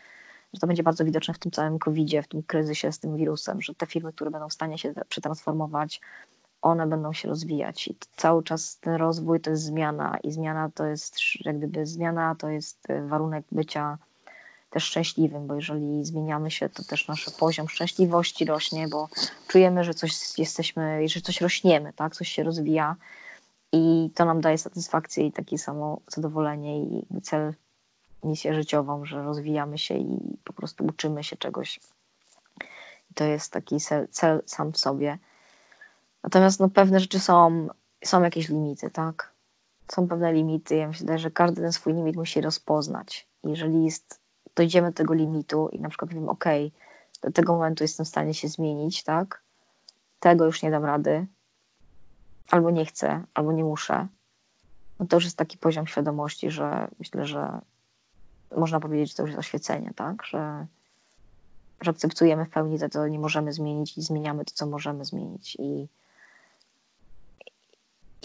że 0.53 0.61
to 0.61 0.67
będzie 0.67 0.83
bardzo 0.83 1.05
widoczne 1.05 1.35
w 1.35 1.39
tym 1.39 1.53
całym 1.53 1.79
COVID-zie, 1.79 2.23
w 2.23 2.29
tym 2.29 2.43
kryzysie 2.43 2.93
z 2.93 2.99
tym 2.99 3.17
wirusem, 3.17 3.63
że 3.63 3.75
te 3.75 3.87
firmy, 3.87 4.13
które 4.13 4.31
będą 4.31 4.49
w 4.49 4.53
stanie 4.53 4.79
się 4.79 4.95
przetransformować, 5.09 6.01
one 6.63 6.87
będą 6.87 7.13
się 7.13 7.29
rozwijać. 7.29 7.89
I 7.89 7.97
cały 8.17 8.43
czas 8.43 8.79
ten 8.79 8.95
rozwój 8.95 9.41
to 9.41 9.51
jest 9.51 9.63
zmiana 9.63 10.19
i 10.23 10.33
zmiana 10.33 10.71
to 10.75 10.87
jest, 10.87 11.17
jak 11.45 11.59
gdyby 11.59 11.87
zmiana 11.87 12.35
to 12.35 12.49
jest 12.49 12.87
warunek 13.09 13.45
bycia 13.53 13.99
też 14.71 14.85
szczęśliwym, 14.85 15.47
bo 15.47 15.55
jeżeli 15.55 16.05
zmieniamy 16.05 16.51
się, 16.51 16.69
to 16.69 16.85
też 16.85 17.09
nasz 17.09 17.31
poziom 17.39 17.69
szczęśliwości 17.69 18.45
rośnie, 18.45 18.89
bo 18.89 19.09
czujemy, 19.49 19.85
że 19.85 19.95
coś 19.95 20.39
jesteśmy, 20.39 21.09
że 21.09 21.21
coś 21.21 21.41
rośniemy, 21.41 21.93
tak, 21.93 22.15
coś 22.15 22.29
się 22.29 22.43
rozwija 22.43 22.97
i 23.73 24.11
to 24.15 24.25
nam 24.25 24.41
daje 24.41 24.59
satysfakcję 24.59 25.27
i 25.27 25.33
takie 25.33 25.59
samo 25.59 26.01
zadowolenie 26.09 26.83
i 26.83 27.07
cel, 27.23 27.55
misję 28.25 28.55
życiową, 28.55 29.05
że 29.05 29.23
rozwijamy 29.23 29.79
się 29.79 29.95
i 29.95 30.39
po 30.45 30.53
prostu 30.53 30.85
uczymy 30.85 31.25
się 31.25 31.37
czegoś. 31.37 31.81
I 33.11 33.15
to 33.15 33.25
jest 33.25 33.53
taki 33.53 33.81
cel, 33.81 34.09
cel 34.11 34.43
sam 34.47 34.73
w 34.73 34.79
sobie. 34.79 35.19
Natomiast 36.27 36.61
no, 36.61 36.69
pewne 36.69 37.01
rzeczy 37.01 37.21
są, 37.21 37.69
są 38.05 38.23
jakieś 38.23 38.49
limity, 38.49 38.91
tak? 38.91 39.33
Są 39.89 40.09
pewne 40.09 40.33
limity. 40.33 40.77
Ja 40.77 40.89
myślę, 40.89 41.19
że 41.19 41.31
każdy 41.31 41.63
ten 41.63 41.73
swój 41.73 41.95
limit 41.95 42.17
musi 42.17 42.41
rozpoznać. 42.41 43.29
Jeżeli 43.45 43.85
jest 43.85 44.21
dojdziemy 44.55 44.89
do 44.89 44.95
tego 44.95 45.15
limitu 45.15 45.69
i 45.73 45.81
na 45.81 45.89
przykład 45.89 46.15
wiem, 46.15 46.29
ok, 46.29 46.45
do 47.23 47.33
tego 47.33 47.53
momentu 47.53 47.85
jestem 47.85 48.07
w 48.07 48.09
stanie 48.09 48.35
się 48.35 48.49
zmienić, 48.49 49.05
tak? 49.05 49.43
Tego 50.21 50.45
już 50.45 50.63
nie 50.63 50.71
dam 50.71 50.85
rady, 50.85 51.27
albo 52.51 52.71
nie 52.71 52.87
chcę, 52.87 53.25
albo 53.35 53.53
nie 53.53 53.65
muszę, 53.65 54.07
no 54.99 55.07
to 55.07 55.17
już 55.17 55.25
jest 55.25 55.37
taki 55.37 55.59
poziom 55.59 55.87
świadomości, 55.87 56.51
że 56.51 56.89
myślę, 56.99 57.27
że 57.27 57.61
można 58.57 58.81
powiedzieć, 58.81 59.11
że 59.11 59.17
to 59.17 59.23
już 59.23 59.31
jest 59.31 59.41
oświecenie, 59.41 59.93
tak? 59.97 60.25
Że, 60.25 60.67
że 61.81 61.91
akceptujemy 61.91 62.45
w 62.45 62.51
pełni 62.51 62.79
to, 62.79 62.89
co 62.89 63.09
nie 63.09 63.19
możemy 63.19 63.53
zmienić 63.53 63.99
i 63.99 64.03
zmieniamy 64.03 64.45
to, 64.45 64.53
co 64.55 64.67
możemy 64.67 65.05
zmienić. 65.05 65.57
I, 65.57 65.89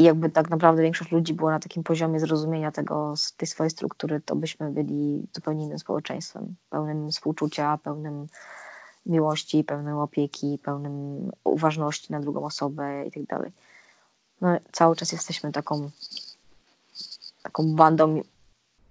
i 0.02 0.04
jakby 0.04 0.30
tak 0.30 0.50
naprawdę 0.50 0.82
większość 0.82 1.12
ludzi 1.12 1.34
była 1.34 1.52
na 1.52 1.60
takim 1.60 1.84
poziomie 1.84 2.20
zrozumienia 2.20 2.72
tego, 2.72 3.14
tej 3.38 3.48
swojej 3.48 3.72
struktury, 3.72 4.22
to 4.26 4.36
byśmy 4.36 4.72
byli 4.72 5.28
zupełnie 5.34 5.66
innym 5.66 5.80
społeczeństwem, 5.80 6.56
pełnym 6.70 7.12
współczucia, 7.12 7.80
pełnym 7.84 8.28
miłości, 9.06 9.64
pełnym 9.64 9.98
opieki, 9.98 10.60
pełnym 10.64 11.32
uważności 11.44 12.12
na 12.12 12.20
drugą 12.20 12.46
osobę 12.46 13.06
i 13.06 13.12
tak 13.12 13.24
dalej. 13.24 13.52
No, 14.42 14.58
cały 14.72 14.96
czas 14.96 15.12
jesteśmy 15.12 15.52
taką 15.52 15.90
taką 17.44 17.76
bandą 17.76 18.22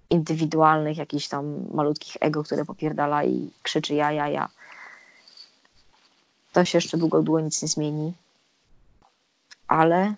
indywidualnych, 0.09 0.97
jakichś 0.97 1.27
tam 1.27 1.65
malutkich 1.73 2.17
ego, 2.19 2.43
które 2.43 2.65
popierdala 2.65 3.23
i 3.23 3.49
krzyczy 3.63 3.93
ja, 3.93 4.11
ja, 4.11 4.27
ja. 4.27 4.49
To 6.53 6.65
się 6.65 6.77
jeszcze 6.77 6.97
długo, 6.97 7.21
długo 7.21 7.41
nic 7.41 7.61
nie 7.61 7.67
zmieni. 7.67 8.13
Ale 9.67 10.15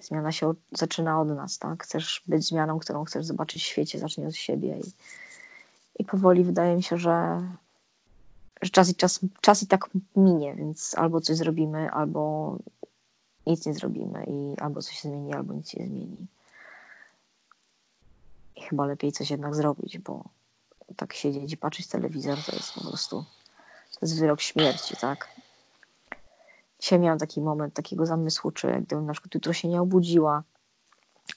zmiana 0.00 0.32
się 0.32 0.54
zaczyna 0.72 1.20
od 1.20 1.28
nas, 1.28 1.58
tak? 1.58 1.82
Chcesz 1.82 2.22
być 2.26 2.44
zmianą, 2.44 2.78
którą 2.78 3.04
chcesz 3.04 3.24
zobaczyć 3.24 3.62
w 3.62 3.66
świecie, 3.66 3.98
zacznij 3.98 4.26
od 4.26 4.36
siebie. 4.36 4.78
I, 4.78 4.92
i 5.98 6.04
powoli 6.04 6.44
wydaje 6.44 6.76
mi 6.76 6.82
się, 6.82 6.98
że, 6.98 7.42
że 8.62 8.70
czas, 8.70 8.88
i 8.88 8.94
czas, 8.94 9.20
czas 9.40 9.62
i 9.62 9.66
tak 9.66 9.90
minie, 10.16 10.54
więc 10.54 10.94
albo 10.98 11.20
coś 11.20 11.36
zrobimy, 11.36 11.90
albo 11.90 12.56
nic 13.46 13.66
nie 13.66 13.74
zrobimy 13.74 14.24
i 14.24 14.60
albo 14.60 14.82
coś 14.82 14.98
się 14.98 15.08
zmieni, 15.08 15.34
albo 15.34 15.54
nic 15.54 15.70
się 15.70 15.86
zmieni. 15.86 16.26
I 18.56 18.62
chyba 18.62 18.86
lepiej 18.86 19.12
coś 19.12 19.30
jednak 19.30 19.54
zrobić, 19.54 19.98
bo 19.98 20.24
tak 20.96 21.12
siedzieć 21.12 21.52
i 21.52 21.56
patrzeć 21.56 21.86
telewizor 21.86 22.38
to 22.46 22.56
jest 22.56 22.72
po 22.72 22.80
prostu 22.80 23.24
to 23.92 24.06
jest 24.06 24.18
wyrok 24.18 24.40
śmierci, 24.40 24.96
tak? 24.96 25.28
Dzisiaj 26.78 26.98
miałam 26.98 27.18
taki 27.18 27.40
moment 27.40 27.74
takiego 27.74 28.06
zamysłu, 28.06 28.50
czy 28.50 28.80
gdybym 28.80 29.06
na 29.06 29.12
przykład 29.12 29.34
jutro 29.34 29.52
się 29.52 29.68
nie 29.68 29.82
obudziła, 29.82 30.42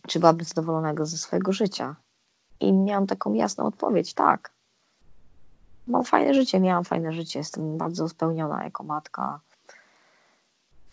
czy 0.07 0.19
byłabym 0.19 0.45
zadowolonego 0.45 1.05
ze 1.05 1.17
swojego 1.17 1.53
życia. 1.53 1.95
I 2.59 2.73
miałam 2.73 3.07
taką 3.07 3.33
jasną 3.33 3.65
odpowiedź, 3.65 4.13
tak. 4.13 4.51
Mam 5.87 6.03
fajne 6.03 6.33
życie, 6.33 6.59
miałam 6.59 6.83
fajne 6.83 7.13
życie, 7.13 7.39
jestem 7.39 7.77
bardzo 7.77 8.09
spełniona 8.09 8.63
jako 8.63 8.83
matka. 8.83 9.39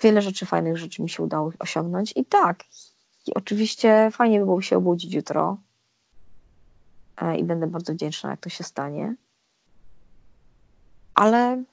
Wiele 0.01 0.23
rzeczy, 0.23 0.47
fajnych 0.47 0.77
rzeczy 0.77 1.03
mi 1.03 1.09
się 1.09 1.23
udało 1.23 1.53
osiągnąć 1.59 2.13
i 2.17 2.25
tak. 2.25 2.65
I 3.27 3.35
oczywiście 3.35 4.11
fajnie 4.13 4.39
by 4.39 4.45
było 4.45 4.63
się 4.63 4.77
obudzić 4.77 5.15
jutro 5.15 5.59
e, 7.17 7.37
i 7.37 7.45
będę 7.45 7.67
bardzo 7.67 7.93
wdzięczna, 7.93 8.31
jak 8.31 8.41
to 8.41 8.49
się 8.49 8.65
stanie. 8.65 9.15
Ale 11.15 11.65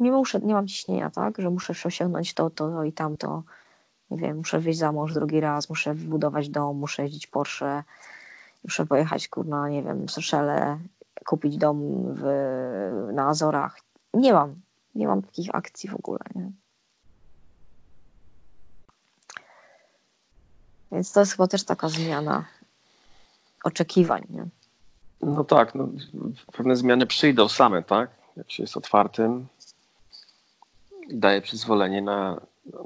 nie 0.00 0.12
muszę, 0.12 0.40
nie 0.40 0.54
mam 0.54 0.68
ciśnienia, 0.68 1.10
tak, 1.10 1.38
że 1.38 1.50
muszę 1.50 1.74
osiągnąć 1.84 2.34
to, 2.34 2.50
to, 2.50 2.70
to 2.70 2.84
i 2.84 2.92
tamto. 2.92 3.42
Nie 4.10 4.18
wiem, 4.18 4.36
muszę 4.36 4.58
wyjść 4.58 4.78
za 4.78 4.92
mąż 4.92 5.14
drugi 5.14 5.40
raz, 5.40 5.68
muszę 5.70 5.94
wybudować 5.94 6.48
dom, 6.48 6.76
muszę 6.76 7.02
jeździć 7.02 7.26
Porsche, 7.26 7.82
muszę 8.64 8.86
pojechać, 8.86 9.28
kurna, 9.28 9.68
nie 9.68 9.82
wiem, 9.82 10.08
Seszele, 10.08 10.78
kupić 11.26 11.56
dom 11.56 11.78
w, 12.14 12.22
na 13.12 13.28
Azorach. 13.28 13.80
Nie 14.14 14.32
mam, 14.32 14.54
nie 14.94 15.06
mam 15.06 15.22
takich 15.22 15.54
akcji 15.54 15.90
w 15.90 15.94
ogóle, 15.94 16.20
nie? 16.34 16.50
Więc 20.92 21.12
to 21.12 21.20
jest 21.20 21.32
chyba 21.32 21.46
też 21.46 21.64
taka 21.64 21.88
zmiana 21.88 22.44
oczekiwań, 23.64 24.26
nie? 24.30 24.46
No 25.22 25.44
tak, 25.44 25.74
no, 25.74 25.88
pewne 26.52 26.76
zmiany 26.76 27.06
przyjdą 27.06 27.48
same, 27.48 27.82
tak? 27.82 28.10
Jak 28.36 28.50
się 28.50 28.62
jest 28.62 28.76
otwartym, 28.76 29.46
daje 31.10 31.40
przyzwolenie 31.40 32.02
na, 32.02 32.40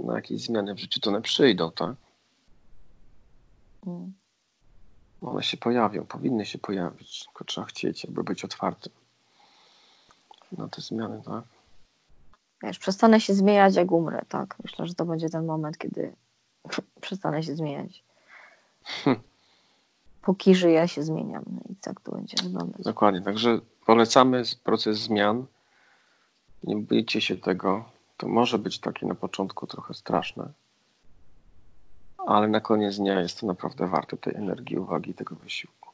na 0.05 0.15
jakieś 0.15 0.43
zmiany 0.43 0.75
w 0.75 0.79
życiu, 0.79 1.01
to 1.01 1.11
one 1.11 1.23
przyjdą, 1.23 1.73
tak? 1.73 1.97
Mm. 3.87 4.13
One 5.23 5.43
się 5.43 5.57
pojawią, 5.57 6.07
powinny 6.07 6.47
się 6.47 6.59
pojawić, 6.59 7.25
tylko 7.25 7.45
trzeba 7.45 7.67
chcieć, 7.67 8.05
jakby 8.05 8.25
być 8.25 8.45
otwartym 8.45 8.93
na 10.59 10.69
te 10.69 10.83
zmiany, 10.83 11.23
tak? 11.25 11.45
Wiesz, 12.63 12.79
przestanę 12.79 13.21
się 13.21 13.35
zmieniać, 13.35 13.75
jak 13.75 13.93
umrę, 13.93 14.23
tak? 14.29 14.57
Myślę, 14.65 14.87
że 14.87 14.95
to 14.95 15.05
będzie 15.05 15.29
ten 15.29 15.47
moment, 15.47 15.79
kiedy 15.79 16.13
przestanę 17.01 17.43
się 17.43 17.57
zmieniać. 17.57 18.05
Hm. 18.85 19.21
Póki 20.23 20.55
żyję, 20.55 20.89
się 20.89 21.03
zmieniam. 21.03 21.45
No 21.47 21.61
i 21.71 21.77
tak 21.77 22.01
to 22.01 22.13
będzie 22.13 22.37
wyglądać. 22.43 22.83
Dokładnie, 22.83 23.23
także 23.23 23.59
polecamy 23.87 24.43
proces 24.65 24.99
zmian. 24.99 25.47
Nie 26.63 26.77
bójcie 26.77 27.21
się 27.21 27.37
tego. 27.37 27.94
To 28.17 28.29
może 28.29 28.59
być 28.59 28.79
takie 28.79 29.07
na 29.07 29.15
początku 29.15 29.67
trochę 29.67 29.95
straszne, 29.95 30.53
ale 32.27 32.49
na 32.49 32.61
koniec 32.61 32.97
dnia 32.97 33.21
jest 33.21 33.41
to 33.41 33.47
naprawdę 33.47 33.89
warte 33.89 34.17
tej 34.17 34.35
energii, 34.35 34.79
uwagi 34.79 35.11
i 35.11 35.15
tego 35.15 35.35
wysiłku. 35.35 35.91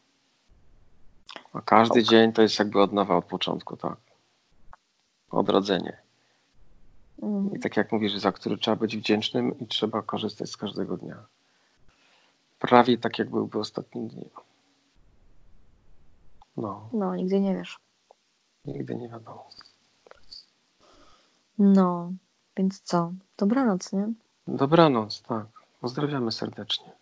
A 1.52 1.60
każdy 1.60 1.92
okay. 1.92 2.02
dzień 2.02 2.32
to 2.32 2.42
jest 2.42 2.58
jakby 2.58 2.82
od 2.82 2.92
nowa, 2.92 3.16
od 3.16 3.24
początku, 3.24 3.76
tak. 3.76 3.96
Odrodzenie. 5.30 5.96
Mm. 7.22 7.54
I 7.54 7.60
tak 7.60 7.76
jak 7.76 7.92
mówisz, 7.92 8.16
za 8.16 8.32
który 8.32 8.58
trzeba 8.58 8.76
być 8.76 8.96
wdzięcznym 8.96 9.58
i 9.58 9.66
trzeba 9.66 10.02
korzystać 10.02 10.50
z 10.50 10.56
każdego 10.56 10.96
dnia. 10.96 11.26
Prawie 12.58 12.98
tak, 12.98 13.18
jak 13.18 13.30
byłby 13.30 13.58
ostatnim 13.58 14.08
dniem. 14.08 14.30
No. 16.56 16.88
No, 16.92 17.16
nigdy 17.16 17.40
nie 17.40 17.54
wiesz. 17.54 17.78
Nigdy 18.64 18.96
nie 18.96 19.08
wiadomo. 19.08 19.48
No, 21.62 22.12
więc 22.56 22.80
co? 22.80 23.12
Dobranoc, 23.38 23.92
nie? 23.92 24.12
Dobranoc, 24.46 25.22
tak. 25.22 25.46
Pozdrawiamy 25.80 26.32
serdecznie. 26.32 26.92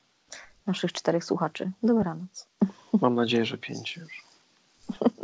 Naszych 0.66 0.92
czterech 0.92 1.24
słuchaczy. 1.24 1.72
Dobranoc. 1.82 2.48
Mam 3.00 3.14
nadzieję, 3.14 3.44
że 3.44 3.58
pięć 3.58 3.96
już. 3.96 4.24